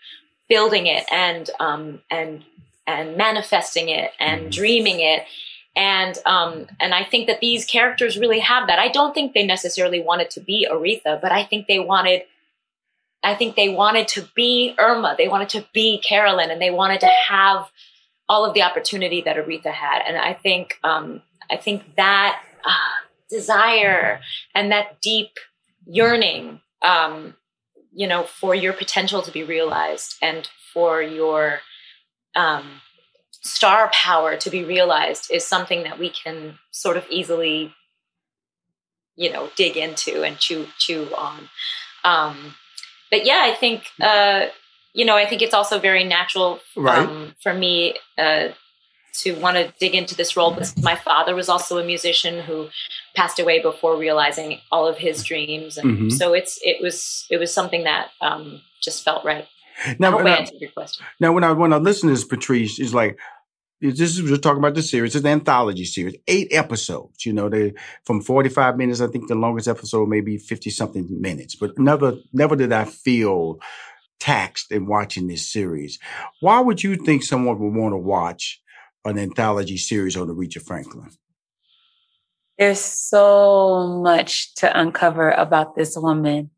building 0.49 0.87
it 0.87 1.05
and 1.13 1.51
um 1.61 2.01
and 2.11 2.45
and 2.87 3.17
manifesting 3.17 3.89
it 3.89 4.13
and 4.19 4.43
mm-hmm. 4.43 4.51
dreaming 4.51 5.01
it. 5.01 5.25
And 5.75 6.17
um 6.25 6.69
and 6.81 6.95
i 6.95 7.05
think 7.05 7.27
that 7.27 7.41
these 7.41 7.67
characters 7.67 8.17
really 8.17 8.39
have 8.39 8.69
that. 8.69 8.79
I 8.79 8.89
don't 8.89 9.13
think 9.13 9.35
they 9.35 9.45
necessarily 9.45 10.01
wanted 10.01 10.31
to 10.31 10.41
be 10.41 10.67
aretha 10.71 11.21
but 11.21 11.33
i 11.33 11.43
think 11.45 11.67
they 11.67 11.81
wanted 11.81 12.23
i 13.23 13.35
think 13.35 13.57
they 13.57 13.69
wanted 13.69 14.09
to 14.09 14.29
be 14.35 14.75
irma. 14.79 15.17
They 15.19 15.29
wanted 15.29 15.51
to 15.51 15.67
be 15.75 15.99
carolyn 15.99 16.51
and 16.51 16.63
they 16.63 16.71
wanted 16.71 17.01
to 17.01 17.11
have 17.29 17.69
all 18.29 18.45
of 18.45 18.55
the 18.55 18.63
opportunity 18.63 19.23
that 19.23 19.37
aretha 19.37 19.73
had. 19.73 20.03
And 20.07 20.17
i 20.17 20.33
think 20.33 20.79
um 20.85 21.21
i 21.51 21.57
think 21.57 21.97
that 21.97 22.41
uh, 22.65 23.06
desire 23.31 24.21
and 24.55 24.71
that 24.73 25.01
deep 25.01 25.39
yearning, 25.87 26.61
um, 26.83 27.35
you 27.93 28.07
know, 28.07 28.25
for 28.25 28.55
your 28.55 28.73
potential 28.73 29.23
to 29.23 29.31
be 29.31 29.43
realized 29.43 30.17
and 30.21 30.49
for 30.73 31.01
your 31.01 31.61
um, 32.35 32.81
star 33.31 33.91
power 33.93 34.37
to 34.37 34.51
be 34.51 34.65
realized 34.65 35.31
is 35.33 35.47
something 35.47 35.85
that 35.85 35.99
we 35.99 36.11
can 36.11 36.59
sort 36.71 36.97
of 36.97 37.05
easily, 37.11 37.75
you 39.17 39.33
know, 39.33 39.49
dig 39.57 39.77
into 39.77 40.23
and 40.23 40.39
chew 40.39 40.67
chew 40.79 41.09
on. 41.17 41.49
Um, 42.05 42.55
but 43.11 43.25
yeah, 43.25 43.43
I 43.45 43.55
think 43.55 43.85
uh, 44.01 44.47
you 44.93 45.05
know, 45.05 45.17
I 45.17 45.27
think 45.27 45.43
it's 45.43 45.55
also 45.55 45.79
very 45.79 46.05
natural 46.05 46.61
right. 46.77 47.09
Um, 47.09 47.35
for 47.43 47.55
me 47.55 47.95
uh, 48.19 48.49
to 49.21 49.35
want 49.41 49.57
to 49.57 49.73
dig 49.79 49.95
into 49.95 50.15
this 50.15 50.37
role 50.37 50.53
because 50.53 50.77
my 50.83 50.95
father 50.97 51.35
was 51.35 51.49
also 51.49 51.79
a 51.79 51.85
musician 51.85 52.43
who 52.43 52.69
passed 53.15 53.39
away 53.39 53.61
before 53.61 53.97
realizing 53.97 54.61
all 54.71 54.87
of 54.87 54.99
his 54.99 55.23
dreams 55.23 55.77
and 55.79 55.91
mm-hmm. 55.91 56.09
so 56.11 56.35
it's 56.35 56.59
it 56.63 56.83
was 56.83 57.27
it 57.31 57.39
was 57.39 57.53
something 57.53 57.85
that 57.85 58.09
um, 58.21 58.61
just 58.83 59.05
felt 59.05 59.25
right 59.25 59.47
now, 59.99 60.19
I 60.19 60.47
your 60.59 60.71
question. 60.71 61.05
Now, 61.21 61.33
when 61.33 61.45
I 61.45 61.53
when 61.53 61.73
I 61.73 61.77
listen 61.77 62.09
to 62.09 62.15
this, 62.15 62.25
Patrice 62.25 62.79
is 62.79 62.95
like, 62.95 63.19
this 63.81 64.01
is 64.01 64.23
we're 64.23 64.37
talking 64.39 64.59
about 64.59 64.75
the 64.75 64.83
series. 64.83 65.15
It's 65.15 65.25
an 65.25 65.31
anthology 65.31 65.85
series, 65.85 66.17
eight 66.27 66.49
episodes. 66.51 67.27
You 67.27 67.33
know, 67.33 67.49
they 67.49 67.75
from 68.05 68.23
forty 68.23 68.49
five 68.49 68.77
minutes. 68.77 69.01
I 69.01 69.09
think 69.09 69.29
the 69.29 69.35
longest 69.35 69.69
episode 69.69 70.09
maybe 70.09 70.39
fifty 70.39 70.71
something 70.71 71.07
minutes. 71.21 71.55
But 71.57 71.79
never 71.79 72.15
never 72.33 72.57
did 72.57 72.73
I 72.73 72.85
feel 72.85 73.61
taxed 74.19 74.73
in 74.73 74.87
watching 74.87 75.27
this 75.27 75.51
series. 75.51 75.99
Why 76.41 76.61
would 76.61 76.83
you 76.83 76.97
think 76.97 77.23
someone 77.23 77.59
would 77.59 77.75
want 77.75 77.93
to 77.93 77.99
watch 77.99 78.63
an 79.07 79.19
anthology 79.19 79.77
series 79.77 80.17
on 80.17 80.29
Aretha 80.29 80.63
Franklin? 80.63 81.11
There's 82.59 82.81
so 82.81 84.01
much 84.03 84.55
to 84.57 84.81
uncover 84.81 85.31
about 85.31 85.77
this 85.77 85.97
woman. 85.97 86.51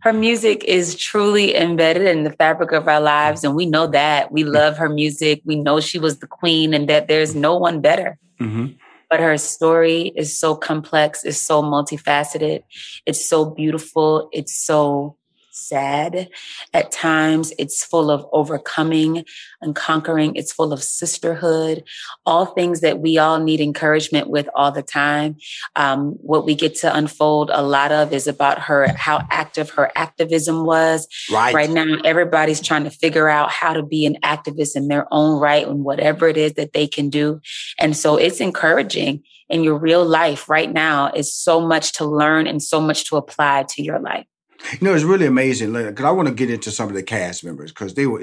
Her 0.00 0.12
music 0.12 0.64
is 0.64 0.96
truly 0.96 1.54
embedded 1.54 2.06
in 2.08 2.24
the 2.24 2.32
fabric 2.32 2.72
of 2.72 2.88
our 2.88 3.00
lives, 3.00 3.44
and 3.44 3.54
we 3.54 3.66
know 3.66 3.86
that. 3.86 4.32
We 4.32 4.42
mm-hmm. 4.42 4.52
love 4.52 4.76
her 4.78 4.88
music. 4.88 5.42
We 5.44 5.56
know 5.56 5.78
she 5.78 5.98
was 5.98 6.18
the 6.18 6.26
queen 6.26 6.74
and 6.74 6.88
that 6.88 7.06
there's 7.06 7.34
no 7.34 7.56
one 7.56 7.80
better. 7.80 8.18
Mm-hmm. 8.40 8.66
But 9.08 9.20
her 9.20 9.36
story 9.36 10.12
is 10.16 10.36
so 10.36 10.56
complex, 10.56 11.22
it's 11.22 11.38
so 11.38 11.62
multifaceted, 11.62 12.62
it's 13.04 13.24
so 13.24 13.44
beautiful, 13.44 14.28
it's 14.32 14.54
so 14.54 15.18
sad. 15.52 16.28
At 16.72 16.90
times, 16.90 17.52
it's 17.58 17.84
full 17.84 18.10
of 18.10 18.26
overcoming 18.32 19.24
and 19.60 19.74
conquering. 19.74 20.34
It's 20.34 20.52
full 20.52 20.72
of 20.72 20.82
sisterhood, 20.82 21.84
all 22.26 22.46
things 22.46 22.80
that 22.80 23.00
we 23.00 23.18
all 23.18 23.38
need 23.38 23.60
encouragement 23.60 24.28
with 24.28 24.48
all 24.54 24.72
the 24.72 24.82
time. 24.82 25.36
Um, 25.76 26.12
what 26.20 26.44
we 26.44 26.54
get 26.54 26.74
to 26.76 26.94
unfold 26.94 27.50
a 27.52 27.62
lot 27.62 27.92
of 27.92 28.12
is 28.12 28.26
about 28.26 28.58
her, 28.60 28.88
how 28.96 29.26
active 29.30 29.70
her 29.70 29.90
activism 29.94 30.64
was. 30.64 31.06
Right. 31.30 31.54
Right 31.54 31.70
now, 31.70 31.98
everybody's 32.04 32.60
trying 32.60 32.84
to 32.84 32.90
figure 32.90 33.28
out 33.28 33.50
how 33.50 33.72
to 33.72 33.82
be 33.82 34.06
an 34.06 34.16
activist 34.22 34.76
in 34.76 34.88
their 34.88 35.06
own 35.10 35.40
right 35.40 35.66
and 35.66 35.84
whatever 35.84 36.28
it 36.28 36.36
is 36.36 36.54
that 36.54 36.72
they 36.72 36.86
can 36.86 37.10
do. 37.10 37.40
And 37.78 37.96
so 37.96 38.16
it's 38.16 38.40
encouraging 38.40 39.22
in 39.48 39.62
your 39.62 39.76
real 39.76 40.04
life 40.04 40.48
right 40.48 40.72
now 40.72 41.12
is 41.12 41.32
so 41.34 41.60
much 41.60 41.92
to 41.92 42.06
learn 42.06 42.46
and 42.46 42.62
so 42.62 42.80
much 42.80 43.04
to 43.10 43.16
apply 43.16 43.64
to 43.68 43.82
your 43.82 44.00
life. 44.00 44.26
You 44.72 44.78
know, 44.80 44.94
it's 44.94 45.04
really 45.04 45.26
amazing 45.26 45.72
because 45.72 46.04
I 46.04 46.10
want 46.10 46.28
to 46.28 46.34
get 46.34 46.50
into 46.50 46.70
some 46.70 46.88
of 46.88 46.94
the 46.94 47.02
cast 47.02 47.44
members 47.44 47.72
because 47.72 47.94
they 47.94 48.06
were 48.06 48.20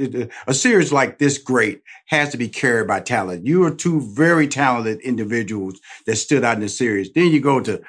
a 0.48 0.54
series 0.54 0.92
like 0.92 1.18
this 1.18 1.38
great 1.38 1.82
has 2.08 2.30
to 2.30 2.38
be 2.38 2.48
carried 2.48 2.88
by 2.88 3.02
talent. 3.02 3.46
You 3.46 3.64
are 3.66 3.72
two 3.72 4.02
very 4.02 4.48
talented 4.48 5.00
individuals 5.02 5.80
that 6.06 6.16
stood 6.16 6.44
out 6.44 6.56
in 6.56 6.62
the 6.62 6.70
series. 6.70 7.12
Then 7.14 7.28
you 7.28 7.40
go 7.40 7.60
to 7.62 7.82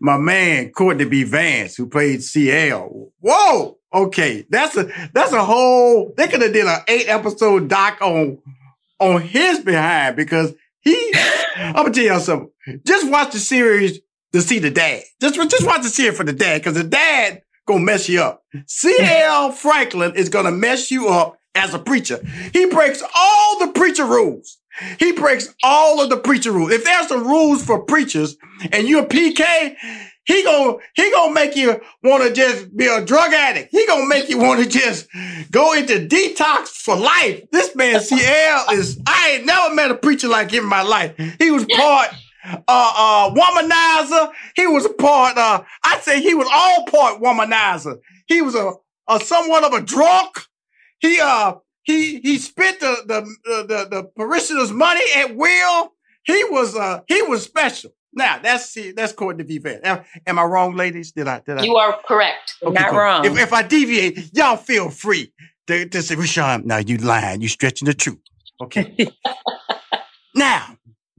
my 0.00 0.16
man 0.16 0.70
Courtney 0.70 1.04
B. 1.04 1.24
Vance 1.24 1.76
who 1.76 1.86
played 1.86 2.22
CL. 2.22 3.12
Whoa, 3.20 3.78
okay, 3.92 4.46
that's 4.48 4.76
a 4.76 4.90
that's 5.12 5.32
a 5.32 5.44
whole. 5.44 6.14
They 6.16 6.28
could 6.28 6.42
have 6.42 6.52
did 6.52 6.66
an 6.66 6.80
eight 6.88 7.08
episode 7.08 7.68
doc 7.68 7.98
on 8.00 8.38
on 9.00 9.22
his 9.22 9.60
behind 9.60 10.16
because 10.16 10.52
he. 10.80 11.12
I'm 11.56 11.74
gonna 11.74 11.92
tell 11.92 12.04
y'all 12.04 12.20
something. 12.20 12.50
Just 12.86 13.10
watch 13.10 13.32
the 13.32 13.38
series 13.38 14.00
to 14.32 14.42
see 14.42 14.58
the 14.58 14.70
dad. 14.70 15.02
Just 15.20 15.34
just 15.50 15.66
watch 15.66 15.82
the 15.82 15.88
series 15.88 16.16
for 16.16 16.24
the 16.24 16.32
dad 16.32 16.58
because 16.58 16.74
the 16.74 16.84
dad 16.84 17.42
gonna 17.68 17.84
mess 17.84 18.08
you 18.08 18.20
up. 18.22 18.42
CL 18.66 19.52
Franklin 19.52 20.14
is 20.16 20.28
gonna 20.28 20.50
mess 20.50 20.90
you 20.90 21.08
up 21.08 21.38
as 21.54 21.74
a 21.74 21.78
preacher. 21.78 22.20
He 22.52 22.66
breaks 22.66 23.02
all 23.14 23.58
the 23.60 23.72
preacher 23.72 24.04
rules. 24.04 24.58
He 24.98 25.12
breaks 25.12 25.54
all 25.62 26.00
of 26.00 26.08
the 26.08 26.16
preacher 26.16 26.52
rules. 26.52 26.72
If 26.72 26.84
there's 26.84 27.08
some 27.08 27.26
rules 27.26 27.64
for 27.64 27.82
preachers 27.84 28.36
and 28.72 28.88
you're 28.88 29.02
a 29.02 29.06
PK, 29.06 29.76
he 30.24 30.42
gonna 30.44 30.76
he 30.94 31.10
gonna 31.10 31.32
make 31.32 31.56
you 31.56 31.80
want 32.02 32.22
to 32.22 32.32
just 32.32 32.74
be 32.76 32.86
a 32.86 33.04
drug 33.04 33.32
addict. 33.32 33.70
He 33.72 33.86
gonna 33.86 34.06
make 34.06 34.28
you 34.28 34.38
want 34.38 34.62
to 34.62 34.68
just 34.68 35.08
go 35.50 35.72
into 35.74 36.06
detox 36.06 36.68
for 36.68 36.96
life. 36.96 37.44
This 37.50 37.74
man 37.74 38.00
CL 38.00 38.70
is 38.72 39.00
I 39.06 39.36
ain't 39.36 39.46
never 39.46 39.74
met 39.74 39.90
a 39.90 39.94
preacher 39.96 40.28
like 40.28 40.50
him 40.50 40.64
in 40.64 40.70
my 40.70 40.82
life. 40.82 41.14
He 41.38 41.50
was 41.50 41.64
part 41.64 42.10
uh 42.48 42.60
uh 42.68 43.34
womanizer. 43.34 44.32
He 44.56 44.66
was 44.66 44.84
a 44.86 44.92
part 44.92 45.36
uh 45.36 45.62
I'd 45.84 46.02
say 46.02 46.20
he 46.20 46.34
was 46.34 46.48
all 46.52 46.86
part 46.86 47.20
womanizer. 47.20 47.98
He 48.26 48.42
was 48.42 48.54
a, 48.54 48.72
a 49.08 49.20
somewhat 49.20 49.64
of 49.64 49.72
a 49.72 49.80
drunk. 49.80 50.38
He 51.00 51.20
uh 51.20 51.54
he 51.82 52.20
he 52.20 52.38
spent 52.38 52.80
the 52.80 53.02
the 53.06 53.20
the, 53.66 53.88
the 53.90 54.04
parishioners' 54.16 54.72
money 54.72 55.04
at 55.16 55.34
will. 55.34 55.92
He 56.24 56.44
was 56.44 56.76
uh 56.76 57.00
he 57.08 57.22
was 57.22 57.42
special. 57.42 57.90
Now 58.12 58.38
that's 58.42 58.70
see, 58.70 58.92
that's 58.92 59.12
according 59.12 59.46
to 59.46 59.60
VFan. 59.60 59.80
Am, 59.84 60.04
am 60.26 60.38
I 60.38 60.44
wrong, 60.44 60.74
ladies? 60.74 61.12
Did 61.12 61.28
I? 61.28 61.40
Did 61.40 61.58
I? 61.58 61.62
You 61.64 61.76
are 61.76 61.98
correct. 62.06 62.54
Okay, 62.62 62.72
Not 62.72 62.90
cool. 62.90 62.98
wrong. 62.98 63.24
If, 63.24 63.38
if 63.38 63.52
I 63.52 63.62
deviate, 63.62 64.34
y'all 64.34 64.56
feel 64.56 64.90
free 64.90 65.32
to, 65.68 65.86
to 65.88 66.02
say, 66.02 66.16
Rushion, 66.16 66.66
now 66.66 66.78
you 66.78 66.96
lying, 66.96 67.42
you 67.42 67.48
stretching 67.48 67.86
the 67.86 67.94
truth. 67.94 68.18
Okay. 68.60 69.08
now, 70.34 70.77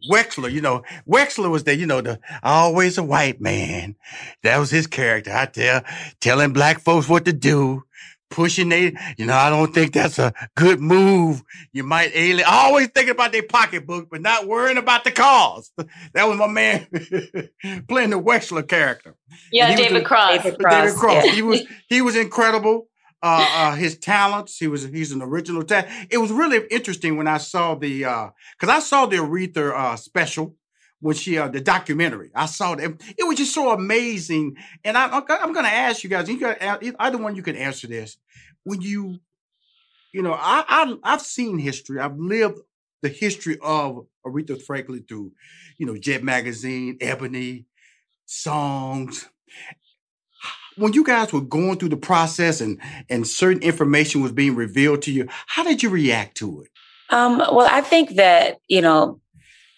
Wexler, 0.10 0.52
you 0.52 0.62
know, 0.62 0.84
Wexler 1.08 1.50
was 1.50 1.64
there, 1.64 1.76
you 1.76 1.86
know, 1.86 2.02
the 2.02 2.20
always 2.44 2.98
a 2.98 3.04
white 3.04 3.42
man. 3.42 3.96
That 4.44 4.58
was 4.58 4.70
his 4.70 4.88
character 4.88 5.32
out 5.32 5.54
there 5.54 5.84
telling 6.20 6.54
black 6.54 6.80
folks 6.80 7.10
what 7.10 7.26
to 7.26 7.34
do 7.34 7.84
pushing 8.30 8.70
they, 8.70 8.96
you 9.18 9.26
know, 9.26 9.34
I 9.34 9.50
don't 9.50 9.74
think 9.74 9.94
that's 9.94 10.20
a 10.20 10.34
good 10.56 10.80
move. 10.80 11.44
You 11.74 11.84
might 11.84 12.12
alien, 12.14 12.46
always 12.48 12.88
thinking 12.90 13.12
about 13.12 13.32
their 13.32 13.44
pocketbook, 13.44 14.10
but 14.10 14.22
not 14.22 14.48
worrying 14.48 14.78
about 14.78 15.04
the 15.04 15.12
cause. 15.12 15.72
That 16.14 16.28
was 16.28 16.38
my 16.38 16.48
man 16.48 16.88
playing 17.88 18.10
the 18.12 18.22
Wexler 18.22 18.68
character. 18.68 19.16
Yeah, 19.52 19.76
David 19.76 20.06
Cross. 20.06 20.44
David 20.44 20.60
Cross. 20.60 20.74
David 20.74 20.96
Cross. 20.96 21.26
Yeah. 21.26 21.32
He 21.32 21.42
was, 21.42 21.62
he 21.88 22.02
was 22.02 22.16
incredible. 22.16 22.88
Uh, 23.22 23.46
uh, 23.54 23.76
his 23.76 23.98
talents. 23.98 24.58
He 24.58 24.68
was, 24.68 24.84
he's 24.84 25.12
an 25.12 25.22
original 25.22 25.64
talent. 25.64 25.90
It 26.10 26.20
was 26.20 26.32
really 26.32 26.66
interesting 26.72 27.18
when 27.18 27.28
I 27.28 27.38
saw 27.38 27.76
the, 27.76 28.06
uh, 28.06 28.30
cause 28.58 28.70
I 28.70 28.80
saw 28.80 29.06
the 29.08 29.18
Aretha, 29.18 29.74
uh, 29.74 29.96
special 29.98 30.56
when 31.02 31.16
she 31.16 31.38
uh, 31.38 31.48
the 31.48 31.62
documentary. 31.62 32.32
I 32.36 32.46
saw 32.46 32.76
that 32.76 33.02
it 33.18 33.28
was 33.28 33.38
just 33.38 33.54
so 33.54 33.72
amazing. 33.72 34.56
And 34.84 34.98
I, 34.98 35.08
I'm 35.08 35.54
going 35.54 35.66
to 35.66 35.72
ask 35.72 36.04
you 36.04 36.10
guys. 36.10 36.30
You 36.30 36.40
got 36.40 36.58
either 36.62 37.18
one. 37.18 37.36
You 37.36 37.44
can 37.44 37.56
answer 37.56 37.88
this. 37.88 38.18
When 38.64 38.82
you, 38.82 39.20
you 40.14 40.22
know, 40.22 40.34
I, 40.34 40.64
I 40.68 40.96
I've 41.04 41.22
seen 41.22 41.58
history. 41.58 42.00
I've 42.00 42.18
lived 42.18 42.60
the 43.02 43.10
history 43.10 43.58
of 43.62 44.08
Aretha 44.26 44.62
Franklin 44.62 45.06
through, 45.08 45.32
you 45.78 45.86
know, 45.86 45.98
Jet 45.98 46.24
Magazine, 46.24 46.98
Ebony, 47.00 47.66
songs. 48.26 49.30
When 50.80 50.94
you 50.94 51.04
guys 51.04 51.34
were 51.34 51.42
going 51.42 51.78
through 51.78 51.90
the 51.90 51.98
process 51.98 52.62
and 52.62 52.80
and 53.10 53.28
certain 53.28 53.62
information 53.62 54.22
was 54.22 54.32
being 54.32 54.56
revealed 54.56 55.02
to 55.04 55.12
you, 55.12 55.28
how 55.48 55.64
did 55.64 55.84
you 55.84 55.90
react 55.90 56.38
to 56.38 56.62
it? 56.62 56.70
Um, 57.10 57.40
well, 57.40 57.68
I 57.70 57.82
think 57.82 58.16
that 58.16 58.60
you 58.68 58.82
know 58.82 59.20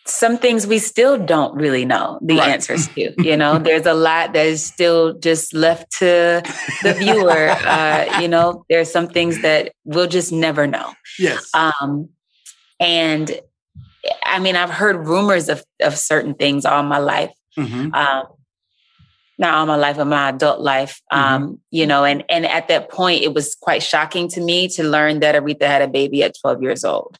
some 0.05 0.37
things 0.37 0.65
we 0.65 0.79
still 0.79 1.17
don't 1.17 1.55
really 1.55 1.85
know 1.85 2.19
the 2.21 2.37
right. 2.37 2.49
answers 2.49 2.87
to. 2.89 3.13
You 3.21 3.37
know, 3.37 3.59
there's 3.59 3.85
a 3.85 3.93
lot 3.93 4.33
that 4.33 4.45
is 4.45 4.63
still 4.63 5.13
just 5.19 5.53
left 5.53 5.91
to 5.99 6.41
the 6.83 6.93
viewer. 6.93 7.49
uh, 7.49 8.19
you 8.19 8.27
know, 8.27 8.65
there 8.69 8.79
are 8.79 8.85
some 8.85 9.07
things 9.07 9.41
that 9.41 9.73
we'll 9.83 10.07
just 10.07 10.31
never 10.31 10.65
know. 10.65 10.93
Yes. 11.19 11.49
Um, 11.53 12.09
and 12.79 13.39
I 14.23 14.39
mean, 14.39 14.55
I've 14.55 14.71
heard 14.71 15.07
rumors 15.07 15.49
of 15.49 15.63
of 15.81 15.97
certain 15.97 16.33
things 16.33 16.65
all 16.65 16.83
my 16.83 16.97
life. 16.97 17.31
Mm-hmm. 17.57 17.93
Um, 17.93 18.25
not 19.41 19.55
all 19.55 19.65
my 19.65 19.75
life, 19.75 19.97
but 19.97 20.05
my 20.05 20.29
adult 20.29 20.61
life. 20.61 21.01
Mm-hmm. 21.11 21.33
Um, 21.33 21.59
you 21.71 21.85
know, 21.85 22.05
and 22.05 22.23
and 22.29 22.45
at 22.45 22.69
that 22.69 22.89
point, 22.89 23.23
it 23.23 23.33
was 23.33 23.55
quite 23.55 23.83
shocking 23.83 24.29
to 24.29 24.39
me 24.39 24.69
to 24.69 24.83
learn 24.83 25.19
that 25.19 25.35
Aretha 25.35 25.63
had 25.63 25.81
a 25.81 25.87
baby 25.87 26.23
at 26.23 26.35
12 26.39 26.61
years 26.61 26.85
old. 26.85 27.17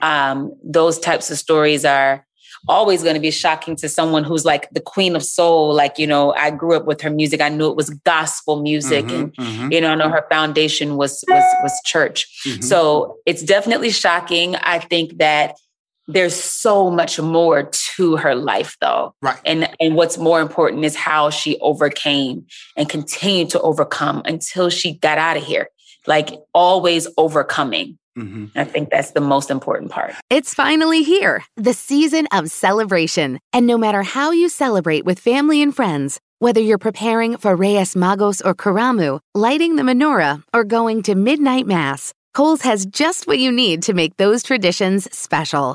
Um, 0.00 0.52
those 0.62 0.98
types 0.98 1.30
of 1.30 1.38
stories 1.38 1.84
are 1.84 2.26
always 2.68 3.02
going 3.02 3.14
to 3.14 3.20
be 3.20 3.30
shocking 3.30 3.76
to 3.76 3.88
someone 3.88 4.24
who's 4.24 4.44
like 4.44 4.68
the 4.70 4.80
queen 4.80 5.16
of 5.16 5.22
soul. 5.22 5.74
Like, 5.74 5.98
you 5.98 6.06
know, 6.06 6.32
I 6.34 6.50
grew 6.50 6.74
up 6.74 6.86
with 6.86 7.00
her 7.02 7.10
music. 7.10 7.40
I 7.40 7.48
knew 7.48 7.70
it 7.70 7.76
was 7.76 7.90
gospel 7.90 8.62
music. 8.62 9.06
Mm-hmm, 9.06 9.14
and, 9.14 9.36
mm-hmm. 9.36 9.72
you 9.72 9.80
know, 9.80 9.90
I 9.90 9.94
know 9.94 10.08
her 10.08 10.26
foundation 10.30 10.96
was 10.96 11.24
was 11.28 11.44
was 11.62 11.80
church. 11.84 12.26
Mm-hmm. 12.46 12.62
So 12.62 13.16
it's 13.26 13.42
definitely 13.42 13.90
shocking. 13.90 14.56
I 14.56 14.78
think 14.78 15.18
that 15.18 15.56
there's 16.06 16.34
so 16.34 16.90
much 16.90 17.18
more 17.20 17.70
to 17.96 18.16
her 18.16 18.34
life 18.34 18.76
though. 18.80 19.14
Right. 19.22 19.38
And 19.44 19.68
and 19.80 19.94
what's 19.94 20.18
more 20.18 20.40
important 20.40 20.84
is 20.84 20.96
how 20.96 21.30
she 21.30 21.58
overcame 21.60 22.46
and 22.76 22.88
continued 22.88 23.50
to 23.50 23.60
overcome 23.60 24.22
until 24.24 24.70
she 24.70 24.94
got 24.94 25.18
out 25.18 25.36
of 25.36 25.44
here. 25.44 25.68
Like 26.06 26.30
always 26.52 27.08
overcoming. 27.16 27.98
Mm-hmm. 28.18 28.56
I 28.56 28.64
think 28.64 28.90
that's 28.90 29.10
the 29.10 29.20
most 29.20 29.50
important 29.50 29.90
part. 29.90 30.14
It's 30.30 30.54
finally 30.54 31.02
here, 31.02 31.44
the 31.56 31.72
season 31.72 32.28
of 32.30 32.50
celebration. 32.50 33.40
And 33.52 33.66
no 33.66 33.76
matter 33.76 34.02
how 34.02 34.30
you 34.30 34.48
celebrate 34.48 35.04
with 35.04 35.18
family 35.18 35.62
and 35.62 35.74
friends, 35.74 36.20
whether 36.38 36.60
you're 36.60 36.78
preparing 36.78 37.38
for 37.38 37.56
Reyes 37.56 37.94
Magos 37.94 38.44
or 38.44 38.54
Karamu, 38.54 39.18
lighting 39.34 39.76
the 39.76 39.82
menorah, 39.82 40.42
or 40.52 40.62
going 40.62 41.02
to 41.04 41.14
midnight 41.14 41.66
mass, 41.66 42.12
Kohl's 42.34 42.62
has 42.62 42.86
just 42.86 43.26
what 43.26 43.38
you 43.38 43.50
need 43.50 43.82
to 43.84 43.94
make 43.94 44.16
those 44.16 44.42
traditions 44.42 45.08
special. 45.16 45.74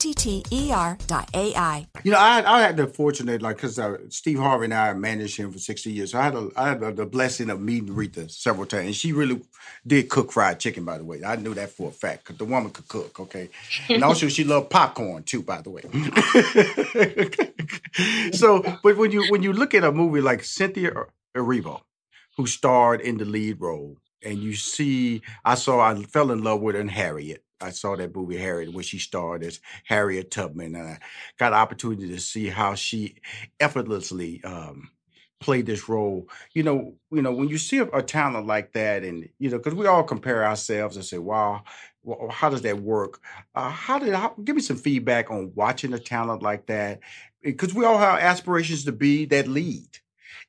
O-T-T-E-R 0.00 0.96
dot 1.06 1.28
A-I. 1.34 1.86
You 2.04 2.12
know, 2.12 2.16
I, 2.18 2.42
I 2.46 2.62
had 2.62 2.78
the 2.78 2.86
fortunate, 2.86 3.42
like, 3.42 3.56
because 3.56 3.78
uh, 3.78 3.98
Steve 4.08 4.38
Harvey 4.38 4.64
and 4.64 4.72
I 4.72 4.94
managed 4.94 5.36
him 5.36 5.52
for 5.52 5.58
60 5.58 5.92
years. 5.92 6.12
So 6.12 6.18
I 6.18 6.22
had, 6.22 6.34
a, 6.34 6.48
I 6.56 6.68
had 6.68 6.82
a, 6.82 6.90
the 6.90 7.04
blessing 7.04 7.50
of 7.50 7.60
meeting 7.60 7.94
Aretha 7.94 8.30
several 8.30 8.64
times. 8.64 8.86
And 8.86 8.96
she 8.96 9.12
really 9.12 9.42
did 9.86 10.08
cook 10.08 10.32
fried 10.32 10.58
chicken, 10.58 10.86
by 10.86 10.96
the 10.96 11.04
way. 11.04 11.22
I 11.22 11.36
knew 11.36 11.52
that 11.52 11.68
for 11.68 11.90
a 11.90 11.92
fact, 11.92 12.24
because 12.24 12.38
the 12.38 12.46
woman 12.46 12.70
could 12.70 12.88
cook, 12.88 13.20
okay? 13.20 13.50
And 13.90 14.02
also, 14.02 14.28
she 14.28 14.42
loved 14.42 14.70
popcorn, 14.70 15.22
too, 15.24 15.42
by 15.42 15.60
the 15.60 15.68
way. 15.68 15.82
so, 18.32 18.62
but 18.82 18.96
when 18.96 19.12
you 19.12 19.26
when 19.28 19.42
you 19.42 19.52
look 19.52 19.74
at 19.74 19.84
a 19.84 19.92
movie 19.92 20.22
like 20.22 20.44
Cynthia 20.44 20.92
Erivo, 21.36 21.82
who 22.38 22.46
starred 22.46 23.02
in 23.02 23.18
the 23.18 23.26
lead 23.26 23.60
role, 23.60 23.98
and 24.24 24.38
you 24.38 24.54
see, 24.54 25.20
I 25.44 25.56
saw, 25.56 25.80
I 25.80 25.94
fell 26.04 26.30
in 26.30 26.42
love 26.42 26.62
with 26.62 26.74
her 26.74 26.80
in 26.80 26.88
Harriet. 26.88 27.44
I 27.60 27.70
saw 27.70 27.96
that 27.96 28.14
movie 28.14 28.36
Harriet 28.36 28.72
where 28.72 28.84
she 28.84 28.98
starred 28.98 29.44
as 29.44 29.60
Harriet 29.84 30.30
Tubman, 30.30 30.74
and 30.74 30.88
I 30.88 30.98
got 31.38 31.52
an 31.52 31.58
opportunity 31.58 32.08
to 32.08 32.20
see 32.20 32.48
how 32.48 32.74
she 32.74 33.16
effortlessly 33.58 34.42
um, 34.44 34.90
played 35.40 35.66
this 35.66 35.88
role. 35.88 36.28
You 36.54 36.62
know, 36.62 36.94
you 37.10 37.22
know 37.22 37.32
when 37.32 37.48
you 37.48 37.58
see 37.58 37.78
a, 37.78 37.86
a 37.86 38.02
talent 38.02 38.46
like 38.46 38.72
that, 38.72 39.04
and 39.04 39.28
you 39.38 39.50
know, 39.50 39.58
because 39.58 39.74
we 39.74 39.86
all 39.86 40.04
compare 40.04 40.44
ourselves 40.44 40.96
and 40.96 41.04
say, 41.04 41.18
"Wow, 41.18 41.64
well, 42.02 42.28
how 42.30 42.50
does 42.50 42.62
that 42.62 42.80
work?" 42.80 43.20
Uh, 43.54 43.70
how 43.70 43.98
did 43.98 44.14
how, 44.14 44.34
give 44.44 44.56
me 44.56 44.62
some 44.62 44.76
feedback 44.76 45.30
on 45.30 45.52
watching 45.54 45.92
a 45.92 45.98
talent 45.98 46.42
like 46.42 46.66
that? 46.66 47.00
Because 47.42 47.74
we 47.74 47.84
all 47.84 47.98
have 47.98 48.20
aspirations 48.20 48.84
to 48.84 48.92
be 48.92 49.24
that 49.26 49.48
lead 49.48 49.88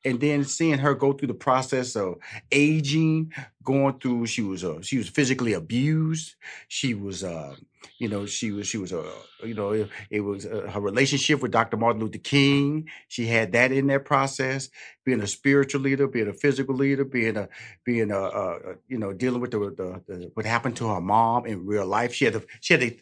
and 0.03 0.19
then 0.19 0.43
seeing 0.43 0.79
her 0.79 0.95
go 0.95 1.13
through 1.13 1.27
the 1.27 1.33
process 1.33 1.95
of 1.95 2.15
aging, 2.51 3.31
going 3.63 3.99
through 3.99 4.25
she 4.25 4.41
was 4.41 4.63
uh, 4.63 4.81
she 4.81 4.97
was 4.97 5.09
physically 5.09 5.53
abused. 5.53 6.35
She 6.67 6.93
was 6.93 7.23
uh, 7.23 7.55
you 7.99 8.07
know 8.09 8.25
she 8.25 8.51
was 8.51 8.67
she 8.67 8.77
was 8.77 8.91
uh, 8.93 9.11
you 9.43 9.53
know 9.53 9.71
it, 9.71 9.89
it 10.09 10.21
was 10.21 10.45
uh, 10.45 10.69
her 10.71 10.81
relationship 10.81 11.41
with 11.41 11.51
Dr. 11.51 11.77
Martin 11.77 12.01
Luther 12.01 12.17
King. 12.17 12.89
She 13.07 13.27
had 13.27 13.51
that 13.51 13.71
in 13.71 13.87
that 13.87 14.05
process. 14.05 14.69
Being 15.03 15.21
a 15.21 15.27
spiritual 15.27 15.81
leader, 15.81 16.07
being 16.07 16.29
a 16.29 16.33
physical 16.33 16.75
leader, 16.75 17.05
being 17.05 17.37
a 17.37 17.49
being 17.83 18.11
a, 18.11 18.19
a, 18.19 18.55
a 18.55 18.75
you 18.87 18.97
know 18.97 19.13
dealing 19.13 19.41
with 19.41 19.51
the, 19.51 19.59
the, 19.59 20.01
the, 20.07 20.31
what 20.33 20.45
happened 20.45 20.77
to 20.77 20.87
her 20.87 21.01
mom 21.01 21.45
in 21.45 21.65
real 21.65 21.85
life. 21.85 22.13
She 22.13 22.25
had 22.25 22.33
to 22.33 22.43
she 22.59 22.73
had 22.73 22.81
to 22.81 22.95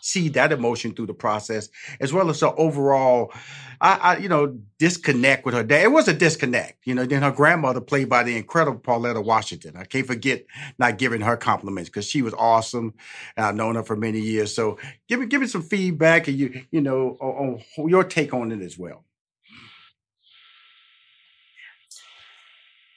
see 0.00 0.28
that 0.30 0.52
emotion 0.52 0.94
through 0.94 1.06
the 1.06 1.14
process, 1.14 1.68
as 2.00 2.12
well 2.12 2.30
as 2.30 2.40
the 2.40 2.54
overall, 2.54 3.32
I, 3.80 3.94
I, 3.96 4.16
you 4.18 4.28
know, 4.28 4.58
disconnect 4.78 5.44
with 5.44 5.54
her 5.54 5.62
dad. 5.62 5.82
It 5.82 5.92
was 5.92 6.08
a 6.08 6.12
disconnect, 6.12 6.86
you 6.86 6.94
know. 6.94 7.04
Then 7.04 7.22
her 7.22 7.30
grandmother, 7.30 7.80
played 7.80 8.08
by 8.08 8.22
the 8.22 8.36
incredible 8.36 8.78
Pauletta 8.78 9.20
Washington. 9.20 9.76
I 9.76 9.84
can't 9.84 10.06
forget 10.06 10.44
not 10.78 10.98
giving 10.98 11.20
her 11.20 11.36
compliments 11.36 11.90
because 11.90 12.06
she 12.06 12.22
was 12.22 12.34
awesome, 12.34 12.94
and 13.36 13.46
I've 13.46 13.56
known 13.56 13.74
her 13.74 13.82
for 13.82 13.96
many 13.96 14.20
years. 14.20 14.54
So 14.54 14.78
give 15.08 15.20
me 15.20 15.26
give 15.26 15.40
me 15.40 15.46
some 15.46 15.62
feedback, 15.62 16.28
and 16.28 16.38
you 16.38 16.62
you 16.70 16.80
know 16.80 17.16
on, 17.20 17.60
on 17.78 17.88
your 17.88 18.04
take 18.04 18.32
on 18.32 18.52
it 18.52 18.62
as 18.62 18.78
well. 18.78 19.04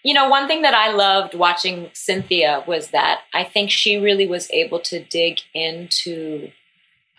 You 0.04 0.13
know, 0.13 0.30
one 0.30 0.48
thing 0.48 0.62
that 0.62 0.74
I 0.74 0.92
loved 0.94 1.36
watching 1.36 1.89
Cynthia 1.94 2.63
was 2.65 2.92
that 2.92 3.22
I 3.34 3.44
think 3.44 3.70
she 3.70 3.98
really 3.98 4.28
was 4.28 4.50
able 4.52 4.80
to 4.82 5.04
dig 5.04 5.39
into 5.54 6.52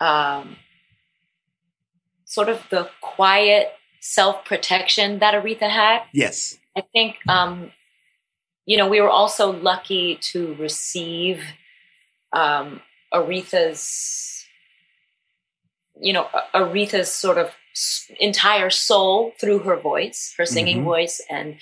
um, 0.01 0.57
sort 2.25 2.49
of 2.49 2.61
the 2.69 2.89
quiet 2.99 3.71
self 4.01 4.43
protection 4.43 5.19
that 5.19 5.33
Aretha 5.33 5.69
had. 5.69 6.01
Yes. 6.11 6.57
I 6.75 6.81
think, 6.93 7.17
um, 7.27 7.71
you 8.65 8.77
know, 8.77 8.89
we 8.89 8.99
were 8.99 9.09
also 9.09 9.51
lucky 9.51 10.17
to 10.31 10.55
receive 10.55 11.43
um, 12.33 12.81
Aretha's, 13.13 14.45
you 16.01 16.13
know, 16.13 16.27
Aretha's 16.53 17.11
sort 17.11 17.37
of 17.37 17.51
entire 18.19 18.69
soul 18.69 19.33
through 19.39 19.59
her 19.59 19.77
voice, 19.77 20.33
her 20.37 20.45
singing 20.45 20.77
mm-hmm. 20.77 20.85
voice, 20.85 21.21
and 21.29 21.57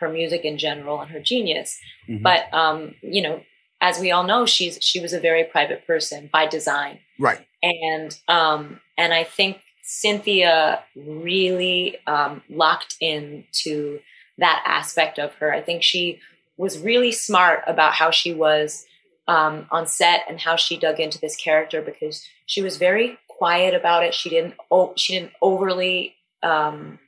her 0.00 0.08
music 0.08 0.44
in 0.44 0.58
general, 0.58 1.00
and 1.00 1.10
her 1.10 1.20
genius. 1.20 1.78
Mm-hmm. 2.08 2.22
But 2.22 2.52
um, 2.54 2.94
you 3.02 3.22
know, 3.22 3.42
as 3.80 3.98
we 3.98 4.10
all 4.10 4.24
know, 4.24 4.46
she's 4.46 4.78
she 4.80 5.00
was 5.00 5.12
a 5.12 5.20
very 5.20 5.44
private 5.44 5.86
person 5.86 6.30
by 6.32 6.46
design. 6.46 7.00
Right. 7.22 7.46
And 7.62 8.18
um, 8.26 8.80
and 8.98 9.14
I 9.14 9.22
think 9.22 9.62
Cynthia 9.84 10.82
really 10.96 11.96
um, 12.08 12.42
locked 12.50 12.96
into 13.00 14.00
that 14.38 14.64
aspect 14.66 15.20
of 15.20 15.32
her. 15.34 15.52
I 15.54 15.60
think 15.60 15.84
she 15.84 16.18
was 16.56 16.80
really 16.80 17.12
smart 17.12 17.62
about 17.68 17.92
how 17.92 18.10
she 18.10 18.34
was 18.34 18.84
um, 19.28 19.68
on 19.70 19.86
set 19.86 20.22
and 20.28 20.40
how 20.40 20.56
she 20.56 20.76
dug 20.76 20.98
into 20.98 21.20
this 21.20 21.36
character 21.36 21.80
because 21.80 22.26
she 22.46 22.60
was 22.60 22.76
very 22.76 23.18
quiet 23.28 23.72
about 23.72 24.02
it. 24.02 24.14
She 24.14 24.28
didn't 24.28 24.54
oh, 24.72 24.92
she 24.96 25.14
didn't 25.14 25.32
overly 25.40 26.16
um, 26.42 26.98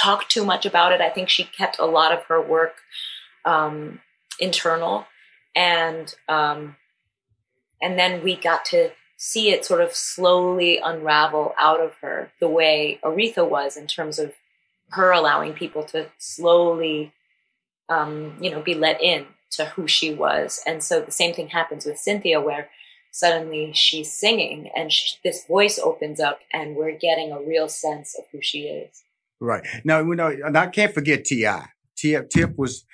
talk 0.00 0.28
too 0.28 0.44
much 0.44 0.64
about 0.64 0.92
it. 0.92 1.00
I 1.00 1.10
think 1.10 1.28
she 1.28 1.42
kept 1.42 1.80
a 1.80 1.86
lot 1.86 2.12
of 2.12 2.22
her 2.26 2.40
work 2.40 2.76
um, 3.44 4.02
internal 4.38 5.04
and 5.56 6.14
um, 6.28 6.76
and 7.82 7.98
then 7.98 8.22
we 8.22 8.36
got 8.36 8.64
to 8.66 8.92
see 9.24 9.50
it 9.50 9.64
sort 9.64 9.80
of 9.80 9.94
slowly 9.94 10.80
unravel 10.84 11.54
out 11.56 11.80
of 11.80 11.94
her 12.00 12.32
the 12.40 12.48
way 12.48 12.98
Aretha 13.04 13.48
was 13.48 13.76
in 13.76 13.86
terms 13.86 14.18
of 14.18 14.32
her 14.88 15.12
allowing 15.12 15.52
people 15.52 15.84
to 15.84 16.08
slowly 16.18 17.12
um, 17.88 18.36
you 18.40 18.50
know 18.50 18.60
be 18.60 18.74
let 18.74 19.00
in 19.00 19.26
to 19.52 19.66
who 19.66 19.86
she 19.86 20.12
was 20.12 20.60
and 20.66 20.82
so 20.82 21.00
the 21.00 21.12
same 21.12 21.32
thing 21.32 21.48
happens 21.48 21.86
with 21.86 21.98
Cynthia 21.98 22.40
where 22.40 22.68
suddenly 23.12 23.72
she's 23.72 24.12
singing 24.12 24.68
and 24.74 24.90
this 25.22 25.46
voice 25.46 25.78
opens 25.78 26.18
up 26.18 26.40
and 26.52 26.74
we're 26.74 26.98
getting 26.98 27.30
a 27.30 27.40
real 27.40 27.68
sense 27.68 28.18
of 28.18 28.24
who 28.32 28.42
she 28.42 28.62
is 28.62 29.04
right 29.38 29.64
now 29.84 30.00
you 30.00 30.16
know 30.16 30.26
and 30.26 30.58
I 30.58 30.66
can't 30.66 30.92
forget 30.92 31.24
T.I. 31.24 31.68
Tip 31.96 32.28
Tip 32.28 32.58
was 32.58 32.84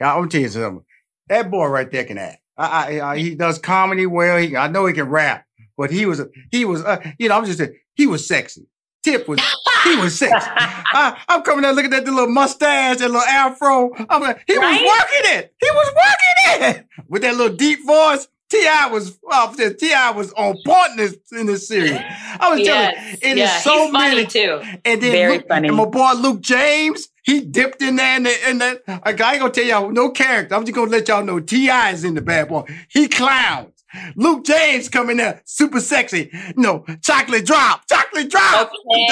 I'm 0.00 0.28
tell 0.28 0.40
you 0.40 0.48
something 0.48 0.84
that 1.28 1.48
boy 1.48 1.66
right 1.66 1.90
there 1.90 2.04
can 2.04 2.18
act. 2.18 2.42
I, 2.58 2.66
I, 2.66 3.12
I, 3.12 3.18
he 3.18 3.34
does 3.36 3.58
comedy 3.58 4.06
well. 4.06 4.38
He, 4.38 4.56
I 4.56 4.68
know 4.68 4.86
he 4.86 4.94
can 4.94 5.08
rap, 5.08 5.45
but 5.76 5.90
he 5.90 6.06
was, 6.06 6.22
he 6.50 6.64
was, 6.64 6.82
uh, 6.82 6.98
you 7.18 7.28
know, 7.28 7.36
I'm 7.36 7.44
just 7.44 7.58
saying, 7.58 7.76
he 7.94 8.06
was 8.06 8.26
sexy. 8.26 8.66
Tip 9.02 9.28
was, 9.28 9.40
he 9.84 9.96
was 9.96 10.18
sexy. 10.18 10.50
I, 10.56 11.22
am 11.28 11.42
coming 11.42 11.62
there 11.62 11.72
looking 11.72 11.92
at 11.92 12.04
the 12.04 12.10
little 12.10 12.30
mustache, 12.32 12.98
that 12.98 13.08
little 13.08 13.20
afro. 13.20 13.90
I'm 14.10 14.22
like, 14.22 14.42
he 14.46 14.56
right? 14.56 14.82
was 14.82 14.90
working 14.90 15.38
it. 15.38 15.54
He 15.60 15.68
was 15.70 15.94
working 15.94 16.76
it 16.78 16.86
with 17.08 17.22
that 17.22 17.36
little 17.36 17.56
deep 17.56 17.86
voice. 17.86 18.28
T.I. 18.48 18.88
was 18.88 19.18
well, 19.22 19.52
T.I. 19.52 20.10
was 20.12 20.32
on 20.34 20.56
point 20.64 20.92
in 20.92 20.96
this 20.96 21.18
in 21.32 21.46
this 21.46 21.66
series. 21.66 21.98
I 22.38 22.50
was 22.50 22.60
yes. 22.60 22.94
telling 22.94 23.10
you, 23.10 23.18
it 23.22 23.38
yeah, 23.38 23.56
is 23.56 23.64
so 23.64 23.90
many 23.90 24.24
too. 24.24 24.60
And 24.84 25.02
then 25.02 25.12
very 25.12 25.38
Luke, 25.38 25.48
funny. 25.48 25.68
And 25.68 25.76
my 25.76 25.84
boy 25.84 26.12
Luke 26.12 26.42
James, 26.42 27.08
he 27.24 27.40
dipped 27.40 27.82
in 27.82 27.96
there, 27.96 28.16
and 28.16 28.26
the, 28.26 28.46
and 28.46 28.60
the, 28.60 29.00
I 29.04 29.10
ain't 29.10 29.40
gonna 29.40 29.50
tell 29.50 29.64
y'all 29.64 29.90
no 29.90 30.10
character. 30.10 30.54
I'm 30.54 30.64
just 30.64 30.76
gonna 30.76 30.90
let 30.90 31.08
y'all 31.08 31.24
know 31.24 31.40
T.I. 31.40 31.90
is 31.90 32.04
in 32.04 32.14
the 32.14 32.22
bad 32.22 32.48
boy. 32.48 32.64
He 32.88 33.08
clowns. 33.08 33.75
Luke 34.16 34.44
James 34.44 34.88
coming 34.88 35.16
there, 35.18 35.42
super 35.44 35.80
sexy. 35.80 36.30
No, 36.56 36.84
chocolate 37.02 37.46
drop, 37.46 37.86
chocolate 37.88 38.30
drop. 38.30 38.72
Okay. 38.92 39.06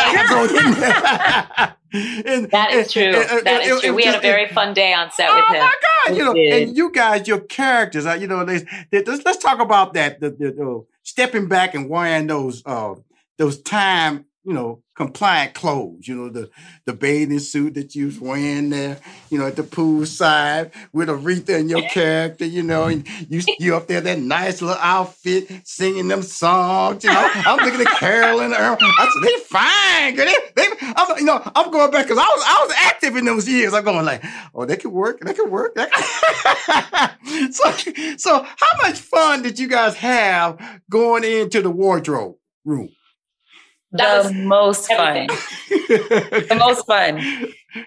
that 2.51 2.69
is 2.73 2.93
true. 2.93 3.13
That 3.13 3.63
is 3.63 3.81
true. 3.81 3.95
we 3.95 4.05
had 4.05 4.17
a 4.17 4.21
very 4.21 4.49
fun 4.49 4.75
day 4.75 4.93
on 4.93 5.11
set 5.13 5.29
oh 5.31 5.35
with 5.37 5.45
him. 5.45 5.57
Oh 5.57 5.67
my 5.67 5.75
God! 6.07 6.17
You 6.17 6.25
know, 6.25 6.35
and 6.35 6.77
you 6.77 6.91
guys, 6.91 7.29
your 7.29 7.41
characters, 7.41 8.05
you 8.21 8.27
know, 8.27 8.45
they, 8.45 8.59
they, 8.91 9.03
let's, 9.05 9.25
let's 9.25 9.39
talk 9.39 9.61
about 9.61 9.95
that. 9.95 10.21
The, 10.21 10.31
the, 10.31 10.51
the, 10.53 10.85
stepping 11.03 11.49
back 11.49 11.75
and 11.75 11.89
wearing 11.89 12.27
those 12.27 12.63
uh, 12.67 12.95
those 13.39 13.61
time 13.63 14.25
you 14.45 14.53
know, 14.53 14.83
compliant 14.95 15.55
clothes, 15.55 16.07
you 16.07 16.15
know, 16.15 16.29
the, 16.29 16.51
the 16.85 16.93
bathing 16.93 17.39
suit 17.39 17.75
that 17.75 17.95
you 17.95 18.07
was 18.07 18.21
wearing 18.21 18.69
there, 18.69 18.99
you 19.31 19.39
know, 19.39 19.47
at 19.47 19.57
the 19.57 19.63
pool 19.63 20.05
side 20.05 20.71
with 20.93 21.09
Aretha 21.09 21.59
and 21.59 21.71
your 21.71 21.83
character, 21.89 22.45
you 22.45 22.63
know, 22.63 22.85
and 22.85 23.09
you 23.31 23.41
you 23.59 23.75
up 23.75 23.87
there 23.87 24.03
that 24.03 24.19
nice 24.19 24.61
little 24.61 24.77
outfit 24.81 25.51
singing 25.65 26.09
them 26.09 26.23
songs, 26.23 27.05
you 27.05 27.11
know. 27.11 27.31
I'm 27.35 27.65
looking 27.65 27.81
at 27.81 27.99
Carolyn 27.99 28.53
Earl. 28.53 28.77
I 28.81 29.09
said, 29.13 29.23
they 29.23 29.37
fine, 29.45 30.15
girl. 30.15 30.27
They, 30.27 30.63
they, 30.63 30.69
I'm, 30.95 31.19
you 31.19 31.25
know, 31.25 31.41
I'm 31.55 31.71
going 31.71 31.91
back 31.91 32.05
because 32.05 32.19
I 32.19 32.23
was 32.23 32.43
I 32.47 32.65
was 32.67 32.75
active 32.85 33.17
in 33.17 33.25
those 33.25 33.49
years. 33.49 33.73
I'm 33.73 33.85
going 33.85 34.05
like, 34.05 34.23
oh, 34.55 34.67
they 34.67 34.77
could 34.77 34.93
work, 34.93 35.21
they 35.21 35.33
could 35.33 35.51
work. 35.51 35.77
so, 37.51 37.71
so 38.19 38.43
how 38.43 38.83
much 38.83 38.99
fun 38.99 39.43
did 39.43 39.59
you 39.59 39.69
guys 39.69 39.97
have 39.97 40.61
going 40.91 41.25
into 41.25 41.63
the 41.63 41.71
wardrobe 41.71 42.37
room? 42.67 42.91
the 43.97 44.33
most 44.35 44.89
fun. 44.89 45.29
the 45.69 46.57
most 46.59 46.85
fun. 46.85 47.21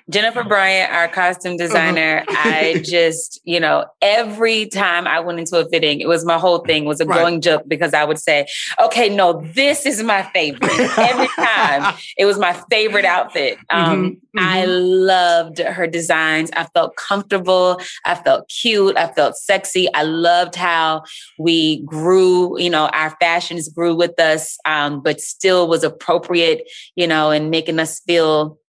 Jennifer 0.10 0.44
Bryant, 0.44 0.92
our 0.94 1.08
costume 1.08 1.54
Uh-huh. 1.54 1.58
designer, 1.58 2.26
I 2.34 2.82
just, 2.84 3.40
you 3.44 3.60
know, 3.60 3.86
every 4.02 4.68
time 4.68 5.08
I 5.08 5.20
went 5.20 5.40
into 5.40 5.58
a 5.60 5.68
fitting, 5.70 6.00
it 6.00 6.08
was 6.08 6.26
my 6.26 6.38
whole 6.38 6.60
thing 6.60 6.86
was 6.86 7.00
a 7.00 7.06
Right. 7.06 7.16
going 7.16 7.42
joke 7.42 7.64
because 7.68 7.94
I 7.94 8.04
would 8.04 8.20
say, 8.20 8.48
okay, 8.84 9.10
no, 9.10 9.42
this 9.54 9.86
is 9.86 10.04
my 10.04 10.24
favorite. 10.34 10.84
Every 11.02 11.30
time 11.42 11.88
it 12.18 12.26
was 12.26 12.38
my 12.38 12.54
favorite 12.70 13.06
outfit. 13.06 13.60
Um, 13.70 14.18
Mhm, 14.18 14.20
I 14.40 14.66
mhm. 14.66 15.06
loved 15.08 15.60
her 15.60 15.88
designs. 15.88 16.50
I 16.56 16.66
felt 16.74 16.96
comfortable. 16.96 17.80
I 18.06 18.16
felt 18.16 18.50
cute. 18.50 18.98
I 18.98 19.08
felt 19.08 19.36
sexy. 19.36 19.92
I 19.94 20.04
loved 20.04 20.56
how 20.56 21.04
we 21.38 21.82
grew, 21.84 22.60
you 22.60 22.70
know, 22.70 22.88
our 22.88 23.16
fashions 23.20 23.68
grew 23.70 23.96
with 23.96 24.20
us, 24.20 24.58
um, 24.66 25.02
but 25.02 25.20
still 25.22 25.68
was 25.68 25.84
appropriate, 25.84 26.70
you 26.96 27.08
know, 27.08 27.32
and 27.32 27.50
making 27.52 27.80
us 27.80 28.00
feel 28.02 28.60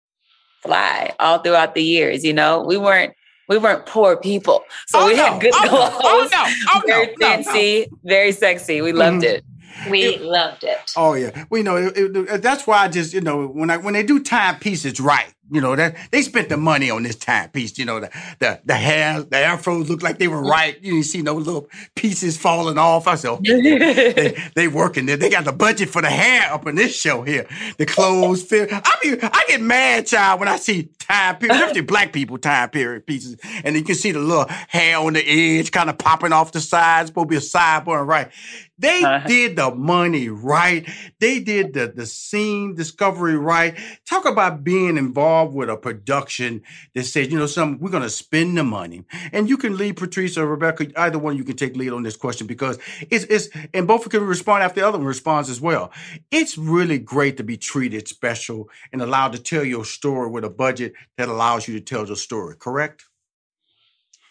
fly 0.62 1.12
all 1.20 1.38
throughout 1.38 1.74
the 1.74 1.82
years. 1.82 2.24
You 2.24 2.32
know, 2.32 2.62
we 2.62 2.76
weren't 2.76 3.14
we 3.48 3.56
weren't 3.58 3.86
poor 3.86 4.16
people, 4.16 4.62
so 4.86 5.00
Oh, 5.00 5.06
we 5.06 5.16
no. 5.16 5.24
had 5.24 5.40
good 5.40 5.52
Oh, 5.54 5.62
no. 5.64 5.70
clothes, 6.00 6.30
Oh, 6.34 6.44
no. 6.46 6.70
Oh, 6.74 6.82
very 6.86 7.06
No, 7.06 7.12
no. 7.18 7.42
fancy, 7.42 7.86
very 8.04 8.32
sexy. 8.32 8.80
We 8.82 8.92
loved 8.92 9.22
Mhm. 9.22 9.24
it. 9.24 9.44
We 9.88 10.18
loved 10.18 10.64
it. 10.64 10.90
Oh 10.96 11.14
yeah, 11.14 11.44
well 11.48 11.58
you 11.58 11.64
know 11.64 11.76
it, 11.76 11.96
it- 11.96 12.42
that's 12.42 12.66
why 12.66 12.78
I 12.78 12.88
just 12.88 13.14
you 13.14 13.20
know 13.20 13.46
when 13.46 13.70
I 13.70 13.76
when 13.76 13.94
they 13.94 14.02
do 14.02 14.18
timepieces 14.22 14.98
right, 15.00 15.32
you 15.50 15.60
know 15.60 15.74
that 15.76 15.96
they 16.10 16.22
spent 16.22 16.48
the 16.48 16.56
money 16.56 16.90
on 16.90 17.02
this 17.02 17.16
timepiece. 17.16 17.78
You 17.78 17.84
know 17.84 18.00
the 18.00 18.10
the 18.38 18.60
the 18.64 18.74
hair, 18.74 19.20
the 19.22 19.36
afros 19.36 19.88
looked 19.88 20.02
like 20.02 20.18
they 20.18 20.28
were 20.28 20.42
right. 20.42 20.76
You 20.82 20.92
didn't 20.92 21.06
see 21.06 21.22
no 21.22 21.34
little 21.34 21.68
pieces 21.94 22.36
falling 22.36 22.78
off. 22.78 23.06
I 23.06 23.14
said, 23.14 23.30
okay, 23.30 24.12
they, 24.12 24.36
they 24.54 24.68
working 24.68 25.06
there. 25.06 25.16
They 25.16 25.30
got 25.30 25.44
the 25.44 25.52
budget 25.52 25.88
for 25.88 26.02
the 26.02 26.10
hair 26.10 26.52
up 26.52 26.66
in 26.66 26.74
this 26.74 26.98
show 26.98 27.22
here. 27.22 27.46
The 27.78 27.86
clothes 27.86 28.42
fit. 28.42 28.68
I 28.72 28.96
mean, 29.04 29.18
I 29.22 29.44
get 29.48 29.60
mad, 29.60 30.06
child, 30.06 30.40
when 30.40 30.48
I 30.48 30.56
see 30.56 30.90
time 30.98 31.36
period, 31.36 31.56
especially 31.56 31.80
black 31.82 32.12
people 32.12 32.38
time 32.38 32.70
period 32.70 33.06
pieces, 33.06 33.36
and 33.64 33.76
you 33.76 33.82
can 33.82 33.94
see 33.94 34.12
the 34.12 34.20
little 34.20 34.46
hair 34.68 34.98
on 34.98 35.14
the 35.14 35.24
edge 35.26 35.70
kind 35.70 35.90
of 35.90 35.98
popping 35.98 36.32
off 36.32 36.52
the 36.52 36.60
sides. 36.60 37.08
Supposed 37.08 37.26
to 37.26 37.30
be 37.30 37.36
a 37.36 37.40
sideburn, 37.40 38.06
right? 38.06 38.30
They 38.78 39.02
Uh-huh. 39.02 39.26
did 39.26 39.56
the 39.56 39.74
money 39.74 40.28
right. 40.28 40.88
They 41.20 41.40
did 41.40 41.72
the 41.74 41.92
the 41.94 42.06
scene 42.06 42.74
discovery 42.74 43.36
right. 43.36 43.76
Talk 44.08 44.24
about 44.24 44.62
being 44.64 44.96
involved 44.96 45.54
with 45.54 45.68
a 45.68 45.76
production 45.76 46.62
that 46.94 47.04
says, 47.04 47.28
you 47.30 47.38
know, 47.38 47.46
some 47.46 47.78
we're 47.80 47.90
gonna 47.90 48.08
spend 48.08 48.56
the 48.56 48.64
money. 48.64 49.04
And 49.32 49.48
you 49.48 49.56
can 49.56 49.76
lead 49.76 49.96
Patrice 49.96 50.38
or 50.38 50.46
Rebecca, 50.46 50.86
either 50.96 51.18
one 51.18 51.36
you 51.36 51.44
can 51.44 51.56
take 51.56 51.76
lead 51.76 51.92
on 51.92 52.02
this 52.02 52.16
question 52.16 52.46
because 52.46 52.78
it's 53.10 53.24
it's 53.24 53.48
and 53.74 53.86
both 53.86 54.08
can 54.08 54.24
respond 54.24 54.62
after 54.62 54.80
the 54.80 54.86
other 54.88 54.98
one 54.98 55.06
responds 55.06 55.50
as 55.50 55.60
well. 55.60 55.90
It's 56.30 56.56
really 56.56 56.98
great 56.98 57.36
to 57.38 57.44
be 57.44 57.56
treated 57.56 58.06
special 58.08 58.68
and 58.92 59.02
allowed 59.02 59.32
to 59.32 59.38
tell 59.42 59.64
your 59.64 59.84
story 59.84 60.30
with 60.30 60.44
a 60.44 60.50
budget 60.50 60.92
that 61.16 61.28
allows 61.28 61.66
you 61.66 61.74
to 61.74 61.80
tell 61.84 62.06
your 62.06 62.16
story, 62.16 62.54
correct? 62.58 63.04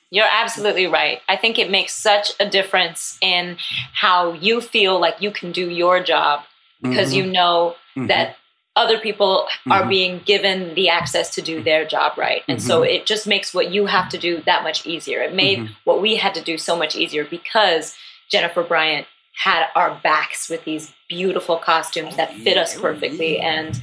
You're 0.09 0.25
absolutely 0.29 0.87
right. 0.87 1.19
I 1.27 1.35
think 1.35 1.59
it 1.59 1.69
makes 1.69 1.93
such 1.93 2.31
a 2.39 2.49
difference 2.49 3.17
in 3.21 3.57
how 3.93 4.33
you 4.33 4.61
feel 4.61 4.99
like 4.99 5.15
you 5.21 5.31
can 5.31 5.51
do 5.51 5.69
your 5.69 6.01
job 6.01 6.41
because 6.81 7.13
you 7.13 7.25
know 7.25 7.75
Mhm. 7.95 8.07
that 8.07 8.35
other 8.75 8.99
people 8.99 9.47
are 9.71 9.83
Mhm. 9.83 9.89
being 9.89 10.19
given 10.19 10.75
the 10.75 10.87
access 10.89 11.33
to 11.33 11.41
do 11.41 11.63
their 11.63 11.83
job 11.83 12.15
right. 12.15 12.43
And 12.47 12.61
so 12.61 12.83
it 12.83 13.07
just 13.07 13.25
makes 13.25 13.51
what 13.53 13.71
you 13.71 13.87
have 13.87 14.07
to 14.09 14.19
do 14.19 14.41
that 14.45 14.61
much 14.61 14.85
easier. 14.85 15.21
It 15.23 15.33
made 15.33 15.59
Mhm. 15.59 15.69
what 15.83 15.99
we 15.99 16.15
had 16.17 16.35
to 16.35 16.41
do 16.41 16.57
so 16.59 16.75
much 16.75 16.95
easier 16.95 17.23
because 17.25 17.97
Jennifer 18.29 18.61
Bryant 18.61 19.07
had 19.33 19.67
our 19.75 19.99
backs 20.03 20.47
with 20.47 20.63
these 20.63 20.93
beautiful 21.09 21.57
costumes 21.57 22.15
that 22.17 22.33
fit 22.33 22.57
us 22.57 22.79
perfectly 22.79 23.39
and 23.39 23.81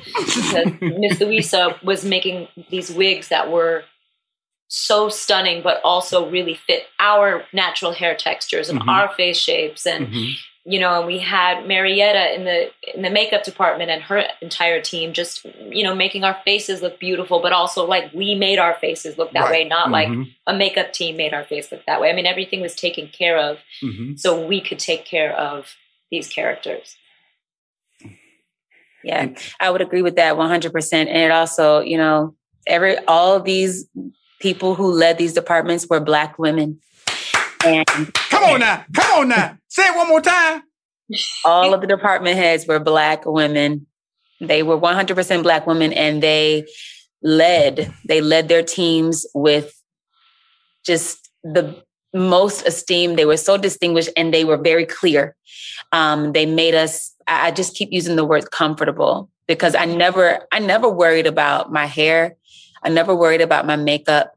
Miss 0.81 1.21
Louisa 1.21 1.77
was 1.83 2.05
making 2.05 2.49
these 2.71 2.91
wigs 2.91 3.29
that 3.29 3.51
were 3.51 3.85
so 4.75 5.09
stunning, 5.09 5.63
but 5.63 5.81
also 5.85 6.29
really 6.29 6.55
fit 6.55 6.85
our 6.99 7.45
natural 7.53 7.93
hair 7.93 8.15
textures 8.17 8.69
and 8.69 8.81
Mhm. 8.81 8.89
our 8.89 9.09
face 9.15 9.39
shapes. 9.39 9.87
And 9.87 10.09
Mhm. 10.09 10.37
you 10.67 10.81
know, 10.81 10.97
and 10.99 11.07
we 11.07 11.19
had 11.19 11.67
Marietta 11.67 12.35
in 12.35 12.45
the 12.45 12.71
in 12.95 13.03
the 13.03 13.11
makeup 13.11 13.45
department 13.45 13.91
and 13.91 14.03
her 14.03 14.27
entire 14.41 14.81
team 14.81 15.13
just 15.13 15.45
you 15.71 15.85
know 15.85 15.95
making 15.95 16.25
our 16.25 16.41
faces 16.45 16.81
look 16.83 16.99
beautiful, 16.99 17.39
but 17.41 17.53
also 17.53 17.85
like 17.87 18.11
we 18.15 18.35
made 18.35 18.59
our 18.59 18.75
faces 18.75 19.19
look 19.19 19.31
that 19.33 19.43
Right. 19.43 19.51
way, 19.51 19.65
not 19.65 19.91
like 19.91 20.09
Mhm. 20.09 20.35
a 20.47 20.55
makeup 20.55 20.93
team 20.93 21.17
made 21.19 21.35
our 21.35 21.45
face 21.45 21.71
look 21.71 21.85
that 21.87 22.01
way. 22.01 22.09
I 22.11 22.15
mean, 22.15 22.27
everything 22.27 22.61
was 22.63 22.75
taken 22.75 23.09
care 23.09 23.37
of, 23.37 23.59
Mhm. 23.83 24.19
so 24.19 24.41
we 24.41 24.61
could 24.61 24.79
take 24.79 25.05
care 25.05 25.33
of 25.37 25.77
these 26.11 26.29
characters. 26.29 26.97
Yeah, 29.05 29.29
I 29.61 29.71
would 29.71 29.83
agree 29.83 30.01
with 30.03 30.17
that 30.17 30.39
100%. 30.39 31.11
And 31.11 31.19
it 31.19 31.31
also, 31.31 31.81
you 31.81 31.99
know, 31.99 32.35
every 32.67 32.97
all 33.07 33.37
of 33.37 33.45
these 33.45 33.87
people 34.40 34.75
who 34.75 34.90
led 34.90 35.18
these 35.18 35.33
departments 35.33 35.87
were 35.88 36.01
black 36.01 36.38
women. 36.38 36.81
And 37.64 37.87
Come 38.31 38.44
on 38.44 38.61
now, 38.61 38.85
come 38.94 39.20
on 39.20 39.29
now. 39.29 39.59
Say 39.68 39.87
it 39.87 39.97
one 39.97 40.09
more 40.09 40.20
time. 40.20 40.62
all 41.44 41.73
of 41.75 41.81
the 41.81 41.87
department 41.87 42.37
heads 42.37 42.66
were 42.66 42.79
black 42.79 43.25
women. 43.27 43.87
They 44.40 44.62
were 44.62 44.79
100% 44.79 45.42
black 45.42 45.66
women 45.66 45.92
and 45.92 46.23
they 46.23 46.66
led 47.23 47.90
they 48.07 48.20
led 48.20 48.49
their 48.49 48.62
teams 48.62 49.25
with 49.35 49.73
just 50.85 51.31
the 51.42 51.83
most 52.12 52.66
esteem. 52.66 53.16
They 53.16 53.25
were 53.25 53.37
so 53.38 53.57
distinguished 53.57 54.11
and 54.16 54.33
they 54.33 54.44
were 54.44 54.59
very 54.59 54.85
clear. 54.85 55.35
Um, 55.92 56.33
they 56.33 56.47
made 56.47 56.75
us. 56.75 57.14
I 57.27 57.49
I 57.49 57.51
just 57.51 57.75
keep 57.75 57.90
using 57.92 58.16
the 58.16 58.25
word 58.25 58.51
comfortable 58.51 59.31
because 59.49 59.75
I 59.75 59.87
never 59.87 60.40
I 60.53 60.59
never 60.59 60.88
worried 60.88 61.27
about 61.27 61.73
my 61.73 61.87
hair. 61.87 62.37
I 62.85 62.90
never 62.90 63.14
worried 63.14 63.40
about 63.40 63.66
my 63.66 63.77
makeup. 63.77 64.37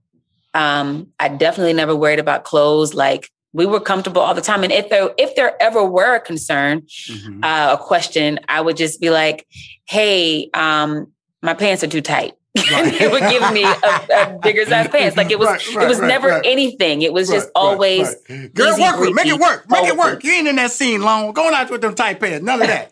Um, 0.53 1.07
I 1.19 1.27
definitely 1.27 1.73
never 1.73 1.95
worried 1.95 2.19
about 2.19 2.43
clothes. 2.43 2.93
Like 2.93 3.29
we 3.53 3.65
were 3.65 3.79
comfortable 3.79 4.21
all 4.21 4.33
the 4.33 4.41
time. 4.41 4.63
And 4.63 4.71
if 4.71 4.89
there 4.89 5.10
if 5.17 5.36
there 5.36 5.62
ever 5.62 5.83
were 5.83 6.15
a 6.15 6.19
concern, 6.19 6.81
Mhm. 7.10 7.43
uh, 7.43 7.75
a 7.79 7.83
question, 7.83 8.39
I 8.47 8.62
would 8.62 8.77
just 8.77 8.99
be 9.01 9.10
like, 9.10 9.45
"Hey, 9.86 10.49
um, 10.53 11.12
my 11.41 11.53
pants 11.53 11.83
are 11.83 11.88
too 11.88 12.01
tight." 12.01 12.33
and 12.73 12.91
they 12.91 13.07
would 13.07 13.21
give 13.29 13.51
me 13.53 13.63
a, 13.63 13.75
a 14.15 14.39
bigger 14.41 14.65
size 14.65 14.88
pants. 14.88 15.15
Like 15.15 15.29
it 15.29 15.38
was, 15.38 15.47
Right, 15.47 15.75
right, 15.75 15.86
it 15.86 15.88
was 15.88 15.99
right, 15.99 16.07
never 16.07 16.29
right. 16.29 16.41
anything. 16.43 17.03
It 17.03 17.13
was 17.13 17.29
Right, 17.29 17.36
just 17.36 17.49
always 17.53 18.15
right. 18.29 18.51
Girl, 18.55 18.69
easy 18.73 18.81
work 18.81 18.99
with. 18.99 19.13
Make 19.13 19.27
it 19.27 19.38
work. 19.39 19.69
Make 19.69 19.86
it 19.88 19.95
work. 19.95 20.23
You 20.23 20.31
ain't 20.31 20.47
in 20.47 20.55
that 20.55 20.71
scene 20.71 21.01
long. 21.03 21.31
Going 21.33 21.53
out 21.53 21.69
with 21.69 21.81
them 21.81 21.93
tight 21.93 22.19
pants. 22.19 22.43
None 22.43 22.60
of 22.63 22.67
that. 22.67 22.91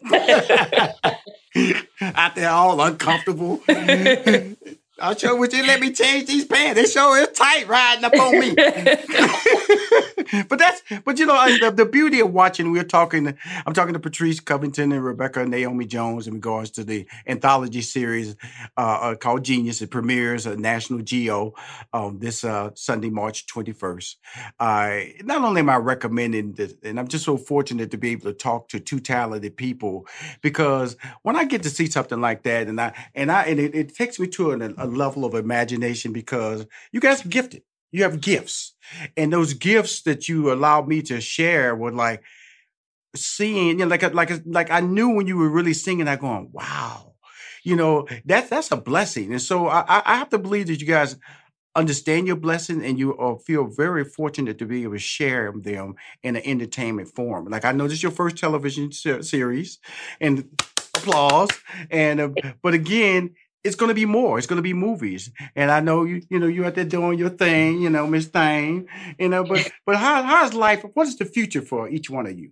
out 2.15 2.35
there 2.35 2.51
all 2.51 2.79
uncomfortable. 2.79 3.59
I 4.99 5.15
sure 5.15 5.35
would 5.37 5.51
you 5.51 5.65
let 5.65 5.81
me 5.81 5.91
change 5.91 6.27
these 6.27 6.45
pants. 6.45 6.79
They 6.79 6.87
sure 6.87 7.17
is 7.17 7.27
tight 7.37 7.67
riding 7.67 8.05
up 8.05 8.13
on 8.13 8.39
me. 8.39 8.55
but 10.47 10.57
that's 10.57 10.81
but 11.03 11.19
you 11.19 11.25
know 11.25 11.33
I- 11.35 11.59
the, 11.59 11.71
the 11.71 11.85
beauty 11.85 12.21
of 12.21 12.31
watching. 12.33 12.71
We're 12.71 12.83
talking. 12.85 13.37
I'm 13.65 13.73
talking 13.73 13.93
to 13.93 13.99
Patrice 13.99 14.39
Covington 14.39 14.93
and 14.93 15.03
Rebecca 15.03 15.41
and 15.41 15.51
Naomi 15.51 15.85
Jones 15.85 16.27
in 16.27 16.35
regards 16.35 16.71
to 16.71 16.85
the 16.85 17.05
anthology 17.27 17.81
series 17.81 18.37
uh, 18.77 18.81
uh, 19.01 19.15
called 19.15 19.43
Genius. 19.43 19.81
It 19.81 19.91
premieres 19.91 20.47
at 20.47 20.59
National 20.59 21.01
Geo 21.01 21.53
um, 21.93 22.19
this 22.19 22.43
uh, 22.45 22.71
Sunday, 22.75 23.09
March 23.09 23.47
21st. 23.47 24.15
Uh, 24.59 24.99
not 25.23 25.43
only 25.43 25.59
am 25.59 25.69
I 25.69 25.75
recommending 25.77 26.53
this, 26.53 26.73
and 26.83 26.99
I'm 26.99 27.07
just 27.09 27.25
so 27.25 27.35
fortunate 27.37 27.91
to 27.91 27.97
be 27.97 28.11
able 28.11 28.25
to 28.25 28.33
talk 28.33 28.69
to 28.69 28.79
two 28.79 28.99
talented 29.01 29.57
people 29.57 30.07
because 30.41 30.95
when 31.23 31.35
I 31.35 31.43
get 31.45 31.63
to 31.63 31.69
see 31.69 31.87
something 31.87 32.21
like 32.21 32.43
that, 32.43 32.67
and 32.67 32.79
I 32.79 32.93
and 33.13 33.31
I 33.31 33.43
and 33.43 33.59
it, 33.59 33.75
it 33.75 33.95
takes 33.95 34.19
me 34.19 34.27
to 34.27 34.51
an, 34.51 34.73
a 34.77 34.84
level 34.85 35.25
of 35.25 35.35
imagination 35.35 36.13
because 36.13 36.65
you 36.91 36.99
guys 36.99 37.25
are 37.25 37.29
gifted. 37.29 37.63
You 37.91 38.03
have 38.03 38.19
gifts, 38.21 38.73
and 39.15 39.31
those 39.31 39.53
gifts 39.53 40.01
that 40.03 40.27
you 40.27 40.51
allowed 40.51 40.87
me 40.87 41.01
to 41.03 41.21
share 41.21 41.75
were 41.75 41.93
like 41.93 42.23
seeing, 43.15 43.67
you 43.79 43.85
know, 43.85 43.87
like 43.87 44.03
a- 44.03 44.09
like 44.09 44.31
a- 44.31 44.43
like 44.45 44.69
I 44.71 44.81
knew 44.81 45.09
when 45.09 45.27
you 45.27 45.37
were 45.37 45.49
really 45.49 45.73
singing. 45.73 46.07
I 46.07 46.15
going, 46.17 46.49
wow, 46.51 47.13
you 47.63 47.75
know, 47.75 48.07
that's 48.25 48.49
that's 48.49 48.71
a 48.71 48.77
blessing, 48.77 49.31
and 49.31 49.41
so 49.41 49.67
I 49.67 49.83
I 50.05 50.17
have 50.17 50.29
to 50.29 50.37
believe 50.39 50.67
that 50.67 50.81
you 50.81 50.87
guys 50.87 51.15
understand 51.75 52.25
your 52.27 52.37
blessing 52.37 52.83
and 52.85 52.97
you 52.97 53.39
feel 53.45 53.67
very 53.67 54.05
fortunate 54.05 54.57
to 54.57 54.65
be 54.65 54.83
able 54.83 54.93
to 54.93 54.99
share 54.99 55.53
them 55.55 55.95
in 56.23 56.35
an 56.37 56.41
entertainment 56.45 57.09
form. 57.15 57.45
Like 57.47 57.65
I 57.65 57.71
know 57.73 57.85
this 57.85 57.97
is 57.97 58.03
your 58.03 58.11
first 58.13 58.37
television 58.37 58.91
se- 58.91 59.23
series, 59.23 59.79
and 60.21 60.49
applause. 60.95 61.49
And 61.91 62.19
uh, 62.19 62.29
but 62.61 62.73
again, 62.73 63.35
it's 63.65 63.75
going 63.75 63.89
to 63.89 63.95
be 63.95 64.05
more. 64.05 64.37
It's 64.37 64.47
going 64.47 64.57
to 64.57 64.61
be 64.63 64.73
movies. 64.73 65.31
And 65.55 65.69
I 65.71 65.79
know 65.81 66.03
you, 66.05 66.21
you 66.29 66.39
know, 66.39 66.47
you're 66.47 66.65
out 66.65 66.75
there 66.75 66.85
doing 66.85 67.17
your 67.19 67.29
thing, 67.29 67.81
you 67.81 67.89
know, 67.89 68.07
Miss 68.07 68.27
Thing, 68.27 68.87
you 69.19 69.27
know. 69.29 69.43
But 69.43 69.69
but 69.85 69.97
how 69.97 70.23
how's 70.23 70.53
life? 70.53 70.85
What 70.93 71.07
is 71.07 71.17
the 71.17 71.25
future 71.25 71.61
for 71.61 71.89
each 71.89 72.09
one 72.09 72.25
of 72.27 72.37
you? 72.39 72.51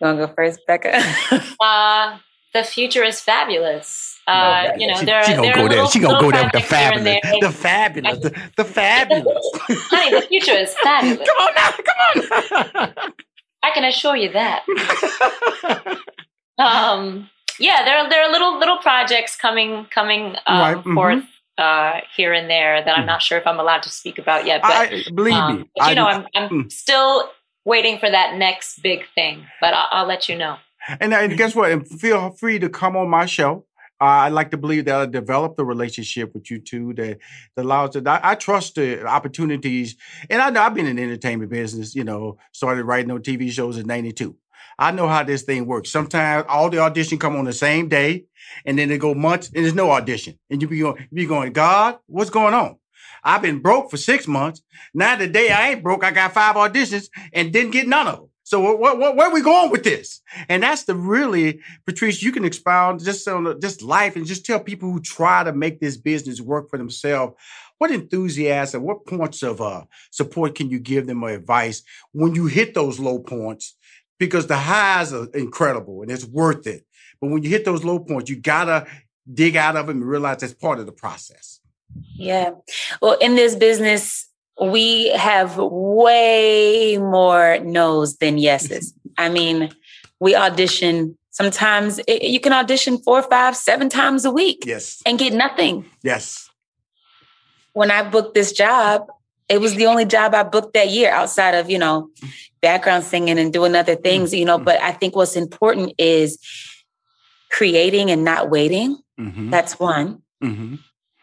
You 0.00 0.06
want 0.08 0.18
to 0.18 0.26
go 0.26 0.32
first, 0.34 0.60
Becca? 0.66 1.02
Uh, 1.60 2.18
the 2.52 2.62
future 2.62 3.02
is 3.02 3.20
fabulous. 3.20 4.18
Uh, 4.28 4.66
Okay. 4.70 4.80
you 4.80 4.86
know, 4.86 4.98
she, 5.00 5.06
there 5.06 5.18
are 5.18 5.24
she 5.24 5.32
gonna 5.34 5.42
there 5.42 5.54
go 5.54 5.64
are 5.64 5.68
there. 5.68 5.76
little- 5.78 5.90
She 5.90 5.98
gonna 5.98 6.20
go 6.20 6.30
there 6.30 6.44
with 6.44 6.52
the 6.52 6.60
projects 6.60 7.02
here 7.04 7.14
and 7.14 7.40
fabulous, 7.40 7.40
the 7.40 7.52
fabulous, 7.52 8.18
the, 8.20 8.30
the 8.56 8.64
fabulous. 8.78 9.50
Honey, 9.90 10.10
the 10.20 10.22
future 10.28 10.52
is 10.52 10.74
fabulous. 10.82 11.28
come 11.28 11.38
on 11.38 11.54
now, 11.54 11.70
come 11.72 12.92
on. 12.96 13.12
I 13.62 13.70
can 13.72 13.84
assure 13.84 14.14
you 14.16 14.30
that. 14.32 14.64
Um, 16.58 17.28
yeah, 17.58 17.84
there 17.84 17.98
are 17.98 18.08
there 18.08 18.22
are 18.22 18.30
little 18.30 18.58
little 18.58 18.78
projects 18.78 19.36
coming 19.36 19.86
coming 19.90 20.36
um, 20.46 20.60
Right, 20.60 20.76
mhm. 20.84 20.94
forth 20.94 21.24
uh, 21.58 22.00
here 22.16 22.32
and 22.32 22.50
there 22.50 22.84
that 22.84 22.98
I'm 22.98 23.06
not 23.06 23.22
sure 23.22 23.38
if 23.38 23.46
I'm 23.46 23.60
allowed 23.60 23.82
to 23.84 23.88
speak 23.90 24.18
about 24.18 24.44
yet. 24.46 24.62
But 24.62 24.70
I, 24.72 25.04
believe 25.14 25.34
um, 25.34 25.56
me. 25.58 25.64
but, 25.76 25.84
you 25.86 25.90
I 25.90 25.94
know, 25.94 26.06
I'm 26.06 26.26
I'm 26.34 26.48
Mm. 26.50 26.72
still 26.72 27.30
waiting 27.64 27.98
for 27.98 28.10
that 28.10 28.36
next 28.36 28.82
big 28.82 29.04
thing. 29.14 29.46
But 29.60 29.74
I'll, 29.74 29.88
I'll 29.90 30.06
let 30.06 30.28
you 30.28 30.36
know. 30.36 30.56
And, 31.00 31.14
and 31.14 31.36
guess 31.36 31.54
what? 31.54 31.88
Feel 31.88 32.30
free 32.32 32.58
to 32.58 32.68
come 32.68 32.96
on 32.96 33.08
my 33.08 33.26
show. 33.26 33.64
Uh, 34.00 34.26
I 34.26 34.28
like 34.28 34.50
to 34.50 34.58
believe 34.58 34.84
that 34.86 34.96
I 35.00 35.06
developed 35.06 35.58
a 35.58 35.64
relationship 35.64 36.34
with 36.34 36.50
you 36.50 36.58
two 36.58 36.92
that, 36.94 37.18
that 37.56 37.64
allows 37.64 37.96
it. 37.96 38.06
I, 38.06 38.20
I 38.22 38.34
trust 38.34 38.74
the 38.74 39.02
opportunities. 39.06 39.96
And 40.28 40.42
I 40.42 40.50
know 40.50 40.60
I've 40.60 40.74
been 40.74 40.86
in 40.86 40.96
the 40.96 41.02
entertainment 41.02 41.50
business, 41.50 41.94
you 41.94 42.04
know, 42.04 42.36
started 42.52 42.84
writing 42.84 43.10
on 43.12 43.20
TV 43.22 43.50
shows 43.50 43.78
in 43.78 43.86
92. 43.86 44.36
I 44.78 44.90
know 44.90 45.08
how 45.08 45.22
this 45.22 45.42
thing 45.42 45.66
works. 45.66 45.90
Sometimes 45.90 46.46
all 46.48 46.70
the 46.70 46.78
audition 46.78 47.18
come 47.18 47.36
on 47.36 47.44
the 47.44 47.52
same 47.52 47.88
day 47.88 48.24
and 48.64 48.78
then 48.78 48.88
they 48.88 48.98
go 48.98 49.14
months 49.14 49.50
and 49.54 49.64
there's 49.64 49.74
no 49.74 49.90
audition. 49.90 50.38
And 50.50 50.60
you 50.60 50.68
be 50.68 50.80
going, 50.80 50.96
you 51.10 51.16
be 51.16 51.26
going, 51.26 51.52
God, 51.52 51.98
what's 52.06 52.30
going 52.30 52.54
on? 52.54 52.76
I've 53.22 53.42
been 53.42 53.60
broke 53.60 53.90
for 53.90 53.96
six 53.96 54.28
months. 54.28 54.62
Now 54.92 55.16
the 55.16 55.26
day 55.26 55.50
I 55.50 55.70
ain't 55.70 55.82
broke, 55.82 56.04
I 56.04 56.10
got 56.10 56.34
five 56.34 56.56
auditions 56.56 57.08
and 57.32 57.52
didn't 57.52 57.72
get 57.72 57.88
none 57.88 58.06
of 58.06 58.16
them. 58.16 58.28
So 58.46 58.60
what, 58.60 58.98
what, 58.98 59.16
where 59.16 59.28
are 59.28 59.32
we 59.32 59.40
going 59.40 59.70
with 59.70 59.84
this? 59.84 60.20
And 60.50 60.62
that's 60.62 60.84
the 60.84 60.94
really, 60.94 61.60
Patrice, 61.86 62.22
you 62.22 62.30
can 62.30 62.44
expound 62.44 63.02
just 63.02 63.26
on 63.26 63.58
just 63.58 63.80
life 63.80 64.16
and 64.16 64.26
just 64.26 64.44
tell 64.44 64.60
people 64.60 64.92
who 64.92 65.00
try 65.00 65.42
to 65.42 65.52
make 65.54 65.80
this 65.80 65.96
business 65.96 66.42
work 66.42 66.68
for 66.68 66.76
themselves. 66.76 67.34
What 67.78 67.90
enthusiasm, 67.90 68.82
what 68.82 69.06
points 69.06 69.42
of 69.42 69.62
uh, 69.62 69.84
support 70.10 70.54
can 70.54 70.68
you 70.68 70.78
give 70.78 71.06
them 71.06 71.22
or 71.22 71.30
advice 71.30 71.82
when 72.12 72.34
you 72.34 72.44
hit 72.46 72.74
those 72.74 73.00
low 73.00 73.18
points? 73.18 73.76
Because 74.18 74.46
the 74.46 74.56
highs 74.56 75.12
are 75.12 75.26
incredible 75.34 76.02
and 76.02 76.10
it's 76.10 76.24
worth 76.24 76.66
it. 76.66 76.86
But 77.20 77.30
when 77.30 77.42
you 77.42 77.50
hit 77.50 77.64
those 77.64 77.84
low 77.84 77.98
points, 77.98 78.30
you 78.30 78.36
gotta 78.36 78.86
dig 79.32 79.56
out 79.56 79.76
of 79.76 79.86
them 79.86 80.00
and 80.02 80.08
realize 80.08 80.38
that's 80.38 80.54
part 80.54 80.78
of 80.78 80.86
the 80.86 80.92
process. 80.92 81.60
Yeah. 82.16 82.50
Well, 83.00 83.16
in 83.20 83.34
this 83.34 83.54
business, 83.54 84.28
we 84.60 85.08
have 85.10 85.56
way 85.58 86.98
more 86.98 87.58
no's 87.60 88.16
than 88.18 88.38
yeses. 88.38 88.94
I 89.18 89.28
mean, 89.28 89.70
we 90.20 90.34
audition 90.34 91.16
sometimes 91.30 91.98
it, 92.06 92.22
you 92.22 92.38
can 92.40 92.52
audition 92.52 92.98
four, 92.98 93.20
five, 93.22 93.56
seven 93.56 93.88
times 93.88 94.24
a 94.24 94.30
week 94.30 94.64
Yes. 94.66 95.02
and 95.04 95.18
get 95.18 95.32
nothing. 95.32 95.84
Yes. 96.02 96.48
When 97.72 97.90
I 97.90 98.08
booked 98.08 98.34
this 98.34 98.52
job, 98.52 99.08
it 99.48 99.60
was 99.60 99.74
the 99.74 99.86
only 99.86 100.04
job 100.04 100.34
I 100.34 100.42
booked 100.42 100.74
that 100.74 100.88
year 100.88 101.10
outside 101.10 101.54
of, 101.54 101.68
you 101.68 101.78
know, 101.78 102.10
background 102.62 103.04
singing 103.04 103.38
and 103.38 103.52
doing 103.52 103.74
other 103.74 103.94
things, 103.94 104.32
you 104.32 104.44
know. 104.44 104.58
But 104.58 104.80
I 104.80 104.92
think 104.92 105.14
what's 105.14 105.36
important 105.36 105.92
is 105.98 106.38
creating 107.50 108.10
and 108.10 108.24
not 108.24 108.50
waiting. 108.50 108.98
Mm-hmm. 109.20 109.50
That's 109.50 109.78
one. 109.78 110.22
Mm-hmm. 110.42 110.76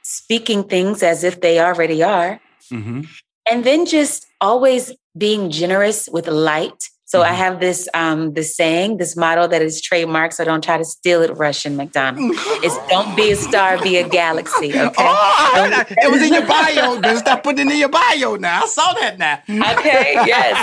Speaking 0.04 0.64
things 0.64 1.04
as 1.04 1.24
if 1.24 1.42
they 1.42 1.60
already 1.60 2.04
are. 2.04 2.40
Mm-hmm. 2.72 3.02
and 3.50 3.64
then 3.66 3.86
just 3.86 4.26
always 4.40 4.94
being 5.18 5.52
generous 5.52 6.08
with 6.10 6.28
light 6.28 6.90
so 7.12 7.17
i 7.21 7.32
Mhm. 7.34 7.41
have 7.43 7.56
this 7.65 7.80
um 8.02 8.19
this 8.38 8.50
saying 8.60 8.89
this 9.02 9.13
motto 9.21 9.43
that 9.54 9.62
is 9.67 9.76
trademarked 9.88 10.34
so 10.38 10.41
don't 10.50 10.63
try 10.69 10.78
to 10.84 10.88
steal 10.95 11.19
it 11.26 11.32
Rushion 11.43 11.74
McDonald 11.80 12.32
it's 12.65 12.78
don't 12.93 13.12
be 13.19 13.26
a 13.36 13.38
star 13.47 13.69
be 13.88 13.93
a 14.04 14.06
galaxy 14.19 14.69
okay 14.88 15.10
Oh, 15.13 15.52
I 15.60 15.86
it 16.04 16.10
was 16.13 16.21
in 16.28 16.32
your 16.38 16.47
bio. 16.56 16.86
Then 17.04 17.17
stop 17.26 17.39
putting 17.43 17.67
it 17.67 17.74
in 17.74 17.80
your 17.86 17.89
bio 18.02 18.30
now. 18.47 18.62
I 18.63 18.67
saw 18.78 18.89
that 19.02 19.13
now. 19.26 19.36
okay 19.74 20.08
yes 20.34 20.56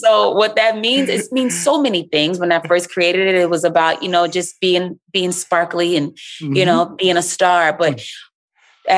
so 0.00 0.10
what 0.40 0.52
that 0.60 0.72
means 0.86 1.06
it 1.16 1.24
means 1.38 1.52
so 1.68 1.74
many 1.86 2.02
things 2.16 2.34
when 2.40 2.50
i 2.56 2.60
first 2.72 2.86
created 2.94 3.24
it 3.30 3.36
it 3.44 3.50
was 3.56 3.64
about 3.72 4.02
you 4.04 4.10
know 4.14 4.24
just 4.38 4.50
being 4.60 4.86
being 5.16 5.32
sparkly 5.44 5.90
and 5.98 6.06
Mm-hmm. 6.42 6.56
you 6.58 6.64
know 6.68 6.80
being 7.02 7.16
a 7.24 7.26
star 7.34 7.62
but 7.82 7.94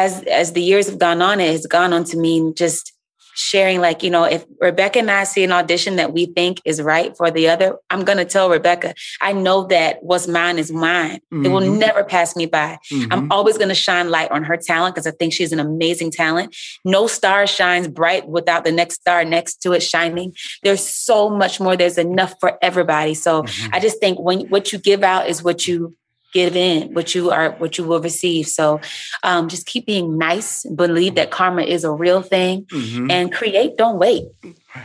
as 0.02 0.22
as 0.40 0.52
the 0.56 0.62
years 0.70 0.86
have 0.90 0.98
gone 1.06 1.20
on 1.22 1.36
it 1.44 1.50
has 1.56 1.66
gone 1.66 1.92
on 1.96 2.02
to 2.10 2.16
mean 2.26 2.54
just 2.54 2.92
sharing 3.36 3.80
like 3.80 4.02
you 4.02 4.10
know 4.10 4.24
if 4.24 4.44
rebecca 4.60 4.98
and 4.98 5.10
i 5.10 5.22
see 5.24 5.44
an 5.44 5.52
audition 5.52 5.96
that 5.96 6.12
we 6.12 6.24
think 6.26 6.60
is 6.64 6.80
right 6.80 7.16
for 7.16 7.30
the 7.30 7.48
other 7.48 7.76
i'm 7.90 8.02
going 8.02 8.16
to 8.18 8.24
tell 8.24 8.48
rebecca 8.48 8.94
i 9.20 9.32
know 9.32 9.64
that 9.66 10.02
what's 10.02 10.26
mine 10.26 10.58
is 10.58 10.72
mine 10.72 11.20
it 11.30 11.48
will 11.48 11.60
Mhm. 11.60 11.78
never 11.78 12.02
pass 12.02 12.34
me 12.34 12.46
by 12.46 12.78
Mhm. 12.90 13.08
i'm 13.10 13.30
always 13.32 13.58
going 13.58 13.68
to 13.68 13.74
shine 13.74 14.10
light 14.10 14.30
on 14.30 14.42
her 14.44 14.56
talent 14.56 14.94
because 14.94 15.06
i 15.06 15.10
think 15.10 15.32
she's 15.34 15.52
an 15.52 15.60
amazing 15.60 16.10
talent 16.10 16.56
no 16.84 17.06
star 17.06 17.46
shines 17.46 17.88
bright 17.88 18.26
without 18.26 18.64
the 18.64 18.72
next 18.72 19.00
star 19.02 19.24
next 19.24 19.56
to 19.62 19.72
it 19.72 19.82
shining 19.82 20.32
there's 20.62 20.82
so 20.86 21.28
much 21.28 21.60
more 21.60 21.76
there's 21.76 21.98
enough 21.98 22.34
for 22.40 22.58
everybody 22.62 23.12
so 23.14 23.42
Mhm. 23.42 23.70
I 23.74 23.80
just 23.80 24.00
think 24.00 24.18
when 24.18 24.40
what 24.48 24.72
you 24.72 24.78
give 24.78 25.02
out 25.02 25.28
is 25.28 25.42
what 25.42 25.66
you 25.68 25.94
give 26.32 26.56
in, 26.56 26.92
what 26.92 27.14
you 27.14 27.30
are, 27.30 27.52
what 27.52 27.78
you 27.78 27.84
will 27.84 28.00
receive. 28.00 28.46
So 28.46 28.80
um, 29.22 29.48
just 29.48 29.66
keep 29.66 29.86
being 29.86 30.18
nice, 30.18 30.64
believe 30.64 31.14
that 31.14 31.30
karma 31.30 31.62
is 31.62 31.84
a 31.84 31.90
real 31.90 32.22
thing, 32.22 32.64
Mhm. 32.66 33.10
and 33.10 33.32
create. 33.32 33.76
Don't 33.76 33.98
wait. 33.98 34.24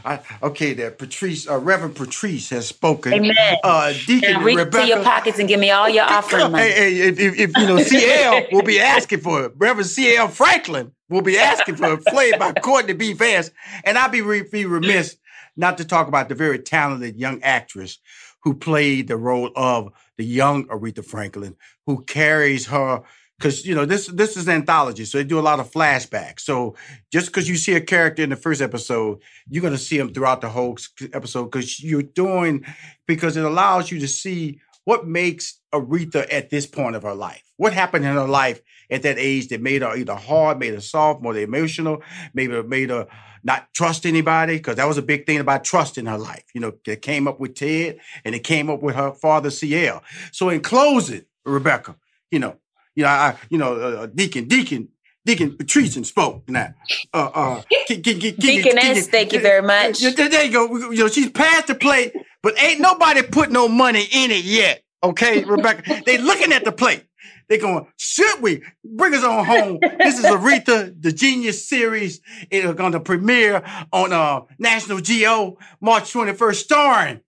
I, 0.05 0.19
okay, 0.41 0.73
there, 0.73 0.91
Patrice, 0.91 1.49
uh, 1.49 1.57
Reverend 1.57 1.95
Patrice 1.95 2.49
has 2.51 2.67
spoken. 2.67 3.13
Amen. 3.13 3.57
Uh, 3.63 3.91
Deacon 4.07 4.33
Now 4.33 4.41
reach 4.43 4.57
Rebecca. 4.57 4.83
to 4.83 4.87
your 4.87 5.03
pockets 5.03 5.37
and 5.39 5.49
give 5.49 5.59
me 5.59 5.69
all 5.71 5.89
your 5.89 6.05
offering 6.05 6.49
money. 6.51 6.63
Hey, 6.63 6.93
hey, 6.93 7.07
if, 7.09 7.19
if, 7.19 7.39
if 7.39 7.57
you 7.57 7.67
know 7.67 7.77
CL 7.83 8.43
will 8.53 8.61
be 8.63 8.79
asking 8.79 9.19
for 9.19 9.43
it, 9.45 9.51
Reverend 9.57 9.89
CL 9.89 10.29
Franklin 10.29 10.93
will 11.09 11.21
be 11.21 11.37
asking 11.37 11.75
for 11.75 11.93
it, 11.93 12.05
played 12.05 12.39
by 12.39 12.53
Courtney 12.53 12.93
B. 12.93 13.11
Vance, 13.11 13.51
and 13.83 13.97
I'd 13.97 14.11
be, 14.13 14.21
re- 14.21 14.47
be 14.49 14.65
remiss 14.65 15.17
not 15.57 15.77
to 15.79 15.83
talk 15.85 16.07
about 16.07 16.29
the 16.29 16.35
very 16.35 16.59
talented 16.59 17.17
young 17.17 17.43
actress 17.43 17.97
who 18.43 18.53
played 18.53 19.09
the 19.09 19.17
role 19.17 19.51
of 19.57 19.91
the 20.21 20.27
young 20.27 20.65
Aretha 20.67 21.03
Franklin, 21.03 21.55
who 21.87 22.03
carries 22.03 22.67
her. 22.67 23.01
Because 23.37 23.65
you 23.65 23.73
know 23.73 23.85
this 23.85 24.05
this 24.05 24.37
is 24.37 24.47
an 24.47 24.53
anthology, 24.53 25.03
so 25.03 25.17
they 25.17 25.23
do 25.23 25.39
a 25.39 25.41
lot 25.41 25.59
of 25.59 25.71
flashbacks. 25.71 26.41
So 26.41 26.75
just 27.11 27.25
because 27.25 27.49
you 27.49 27.55
see 27.55 27.73
a 27.73 27.81
character 27.81 28.21
in 28.21 28.29
the 28.29 28.35
first 28.35 28.61
episode, 28.61 29.19
you're 29.49 29.63
gonna 29.63 29.79
see 29.79 29.97
them 29.97 30.13
throughout 30.13 30.41
the 30.41 30.49
whole 30.49 30.77
episode 31.11 31.45
because 31.45 31.81
you're 31.81 32.03
doing 32.03 32.63
because 33.07 33.37
it 33.37 33.43
allows 33.43 33.89
you 33.89 33.99
to 33.99 34.07
see 34.07 34.61
what 34.85 35.07
makes 35.07 35.59
Aretha 35.73 36.31
at 36.31 36.51
this 36.51 36.67
point 36.67 36.95
of 36.95 37.01
her 37.01 37.15
life. 37.15 37.43
What 37.57 37.73
happened 37.73 38.05
in 38.05 38.13
her 38.13 38.27
life 38.27 38.61
at 38.91 39.01
that 39.01 39.17
age 39.17 39.47
that 39.47 39.61
made 39.61 39.81
her 39.81 39.95
either 39.95 40.15
hard, 40.15 40.59
made 40.59 40.75
her 40.75 40.81
soft, 40.81 41.23
more 41.23 41.35
emotional, 41.35 42.03
maybe 42.35 42.61
made 42.61 42.91
her 42.91 43.07
not 43.43 43.73
trust 43.73 44.05
anybody, 44.05 44.57
because 44.57 44.75
that 44.75 44.87
was 44.87 44.97
a 44.97 45.01
big 45.01 45.25
thing 45.25 45.39
about 45.39 45.63
trust 45.63 45.97
in 45.97 46.05
her 46.05 46.17
life. 46.17 46.43
You 46.53 46.61
know, 46.61 46.73
it 46.85 47.01
came 47.01 47.27
up 47.27 47.39
with 47.39 47.55
Ted 47.55 47.99
and 48.23 48.35
it 48.35 48.43
came 48.43 48.69
up 48.69 48.81
with 48.81 48.95
her 48.95 49.11
father 49.13 49.49
CL. 49.49 50.03
So 50.31 50.49
in 50.49 50.61
closing, 50.61 51.23
Rebecca, 51.45 51.95
you 52.29 52.39
know, 52.39 52.57
you 52.95 53.03
know, 53.03 53.09
I, 53.09 53.35
you 53.49 53.57
know, 53.57 53.75
uh, 53.75 54.05
Deacon, 54.07 54.47
Deacon, 54.47 54.89
Deacon 55.25 55.55
Patrice 55.55 55.95
spoke 56.07 56.49
now. 56.49 56.73
Uh, 57.13 57.29
uh, 57.33 57.61
Deaconess, 57.87 59.07
thank 59.07 59.33
you 59.33 59.39
very 59.39 59.61
much. 59.61 60.01
there 60.01 60.29
there 60.29 60.45
you 60.45 60.51
go. 60.51 60.91
You 60.91 61.03
know, 61.03 61.07
she's 61.07 61.29
passed 61.29 61.67
the 61.67 61.75
plate, 61.75 62.13
but 62.41 62.59
ain't 62.61 62.79
nobody 62.79 63.21
put 63.21 63.51
no 63.51 63.67
money 63.67 64.07
in 64.11 64.31
it 64.31 64.43
yet. 64.43 64.83
Okay, 65.03 65.43
Rebecca. 65.43 66.01
they 66.05 66.17
looking 66.17 66.53
at 66.53 66.63
the 66.63 66.71
plate. 66.71 67.05
They 67.51 67.57
going, 67.57 67.85
should 67.97 68.41
we 68.41 68.63
bring 68.81 69.13
us 69.13 69.25
on 69.25 69.43
home? 69.43 69.79
This 69.99 70.17
is 70.17 70.23
Aretha, 70.23 70.95
the 70.97 71.11
Genius 71.11 71.67
series. 71.67 72.21
It's 72.49 72.73
going 72.75 72.93
to 72.93 73.01
premiere 73.01 73.61
on 73.91 74.13
uh, 74.13 74.43
National 74.57 75.01
Geo 75.01 75.57
March 75.81 76.13
21st, 76.13 76.55
starring 76.55 77.19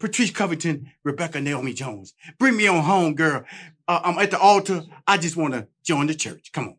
Patrice 0.00 0.32
Covington, 0.32 0.90
Rebecca 1.04 1.40
Naomi 1.40 1.74
Jones. 1.74 2.14
Bring 2.40 2.56
me 2.56 2.66
on 2.66 2.82
home, 2.82 3.14
girl. 3.14 3.44
Uh, 3.86 4.00
I'm 4.02 4.18
at 4.18 4.32
the 4.32 4.40
altar. 4.40 4.82
I 5.06 5.16
just 5.16 5.36
want 5.36 5.54
to 5.54 5.68
join 5.84 6.08
the 6.08 6.14
church. 6.16 6.50
Come 6.52 6.74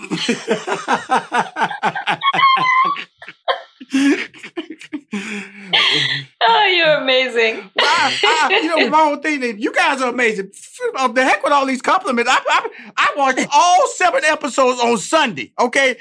on. 0.00 0.08
Oh, 6.42 6.66
you're 6.66 6.94
amazing. 7.02 7.70
I, 7.78 8.18
I, 8.24 8.60
you 8.62 8.68
know, 8.68 8.88
my 8.88 9.04
whole 9.04 9.16
thing 9.16 9.42
is 9.42 9.56
you 9.58 9.72
guys 9.72 10.00
are 10.00 10.10
amazing. 10.10 10.50
Uh, 10.96 11.08
the 11.08 11.22
heck 11.22 11.42
with 11.42 11.52
all 11.52 11.66
these 11.66 11.82
compliments. 11.82 12.30
I, 12.32 12.40
I, 12.48 12.92
I 12.96 13.14
watched 13.16 13.46
all 13.52 13.86
seven 13.88 14.24
episodes 14.24 14.80
on 14.80 14.96
Sunday. 14.98 15.52
Okay, 15.60 15.96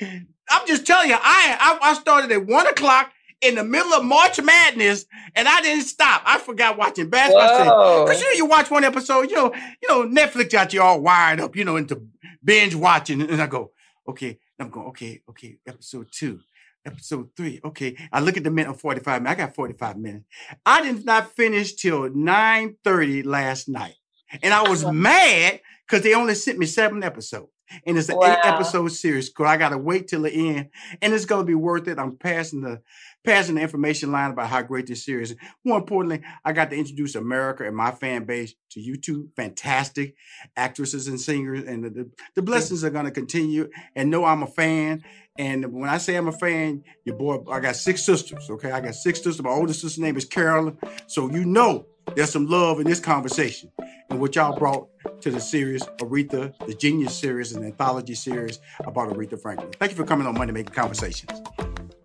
I'm 0.49 0.65
just 0.67 0.85
telling 0.87 1.09
you, 1.09 1.15
I, 1.19 1.79
I 1.81 1.89
I 1.89 1.93
started 1.95 2.31
at 2.31 2.45
one 2.45 2.67
o'clock 2.67 3.11
in 3.41 3.55
the 3.55 3.63
middle 3.63 3.93
of 3.93 4.03
March 4.05 4.41
Madness, 4.41 5.05
and 5.35 5.47
I 5.47 5.61
didn't 5.61 5.85
stop. 5.85 6.21
I 6.25 6.37
forgot 6.39 6.77
watching 6.77 7.09
basketball. 7.09 8.05
Because 8.05 8.21
you 8.21 8.27
know, 8.29 8.37
you 8.37 8.45
watch 8.45 8.69
one 8.71 8.83
episode, 8.83 9.29
you 9.29 9.35
know, 9.35 9.53
you 9.81 9.89
know, 9.89 10.07
Netflix 10.07 10.51
got 10.51 10.73
you 10.73 10.81
all 10.81 11.01
wired 11.01 11.39
up, 11.39 11.55
you 11.55 11.65
know, 11.65 11.75
into 11.75 12.01
binge 12.43 12.75
watching, 12.75 13.21
and 13.21 13.41
I 13.41 13.47
go, 13.47 13.71
okay, 14.07 14.39
I'm 14.59 14.69
going, 14.69 14.87
okay, 14.87 15.21
okay, 15.29 15.57
episode 15.67 16.07
two. 16.11 16.39
Episode 16.85 17.29
three. 17.35 17.59
Okay. 17.63 17.97
I 18.11 18.21
look 18.21 18.37
at 18.37 18.43
the 18.43 18.51
minute 18.51 18.69
of 18.71 18.79
45 18.79 19.21
minutes. 19.21 19.39
I 19.41 19.45
got 19.45 19.55
45 19.55 19.97
minutes. 19.97 20.25
I 20.65 20.81
did 20.81 21.05
not 21.05 21.35
finish 21.35 21.73
till 21.75 22.09
9:30 22.09 23.25
last 23.25 23.67
night. 23.67 23.95
And 24.41 24.53
I 24.53 24.67
was 24.69 24.85
mad 24.91 25.59
because 25.87 26.03
they 26.03 26.13
only 26.13 26.35
sent 26.35 26.57
me 26.57 26.65
seven 26.65 27.03
episodes. 27.03 27.51
And 27.85 27.99
it's 27.99 28.09
an 28.09 28.15
Wow. 28.17 28.31
eight 28.31 28.39
episode 28.47 28.87
series. 28.87 29.29
Cause 29.29 29.45
I 29.45 29.57
gotta 29.57 29.77
wait 29.77 30.07
till 30.07 30.23
the 30.23 30.31
end. 30.31 30.69
And 31.01 31.13
it's 31.13 31.25
gonna 31.25 31.43
be 31.43 31.53
worth 31.53 31.87
it. 31.87 31.99
I'm 31.99 32.15
passing 32.17 32.61
the 32.61 32.81
passing 33.25 33.55
the 33.55 33.61
information 33.61 34.11
line 34.11 34.31
about 34.31 34.47
how 34.47 34.61
great 34.63 34.87
this 34.87 35.05
series 35.05 35.31
is. 35.31 35.37
More 35.65 35.77
importantly, 35.77 36.25
I 36.45 36.53
got 36.53 36.69
to 36.71 36.77
introduce 36.77 37.13
America 37.15 37.67
and 37.67 37.75
my 37.75 37.91
fan 37.91 38.23
base 38.23 38.55
to 38.71 38.79
you 38.79 38.95
two 38.95 39.29
fantastic 39.35 40.15
actresses 40.55 41.07
and 41.09 41.19
singers. 41.19 41.63
And 41.65 41.83
the, 41.83 41.89
the, 41.89 42.11
the 42.35 42.41
blessings 42.41 42.83
are 42.83 42.89
gonna 42.89 43.11
continue. 43.11 43.69
And 43.95 44.09
know 44.09 44.23
I'm 44.25 44.41
a 44.41 44.47
fan. 44.47 45.03
And 45.39 45.71
when 45.71 45.89
I 45.89 45.97
say 45.97 46.15
I'm 46.17 46.27
a 46.27 46.33
fan, 46.33 46.83
your 47.05 47.15
boy, 47.15 47.39
I 47.49 47.61
got 47.61 47.77
six 47.77 48.03
sisters. 48.03 48.49
Okay. 48.49 48.71
I 48.71 48.81
got 48.81 48.93
six 48.93 49.19
sisters. 49.19 49.41
My 49.41 49.49
oldest 49.49 49.79
sister's 49.79 49.97
name 49.97 50.17
is 50.17 50.25
Carolyn. 50.25 50.77
So 51.07 51.31
you 51.31 51.45
know 51.45 51.85
there's 52.13 52.29
some 52.29 52.47
love 52.47 52.81
in 52.81 52.85
this 52.85 52.99
conversation 52.99 53.71
and 54.09 54.19
what 54.19 54.35
y'all 54.35 54.57
brought 54.57 54.89
to 55.21 55.31
the 55.31 55.39
series 55.39 55.81
Aretha, 56.01 56.53
the 56.67 56.73
Genius 56.73 57.17
series, 57.17 57.53
an 57.53 57.63
anthology 57.63 58.15
series 58.15 58.59
about 58.81 59.09
Aretha 59.09 59.41
Franklin. 59.41 59.71
Thank 59.79 59.91
you 59.91 59.97
for 59.97 60.03
coming 60.03 60.27
on 60.27 60.33
Money 60.37 60.51
Making 60.51 60.73
Conversations. 60.73 61.31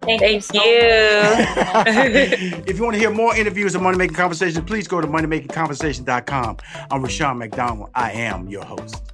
Thank, 0.03 0.21
you. 0.21 0.31
if 2.67 2.77
you 2.77 2.85
want 2.85 2.95
to 2.95 3.01
hear 3.01 3.11
more 3.11 3.35
interviews 3.35 3.75
of 3.75 3.83
Money 3.83 3.97
Making 3.99 4.17
Conversations, 4.17 4.65
please 4.65 4.87
go 4.87 5.01
to 5.01 5.09
moneymakingconversation.com. 5.09 6.59
I'm 6.91 7.03
Rushion 7.03 7.39
McDonald. 7.39 7.91
I 7.95 8.13
am 8.13 8.49
your 8.49 8.65
host. 8.65 9.14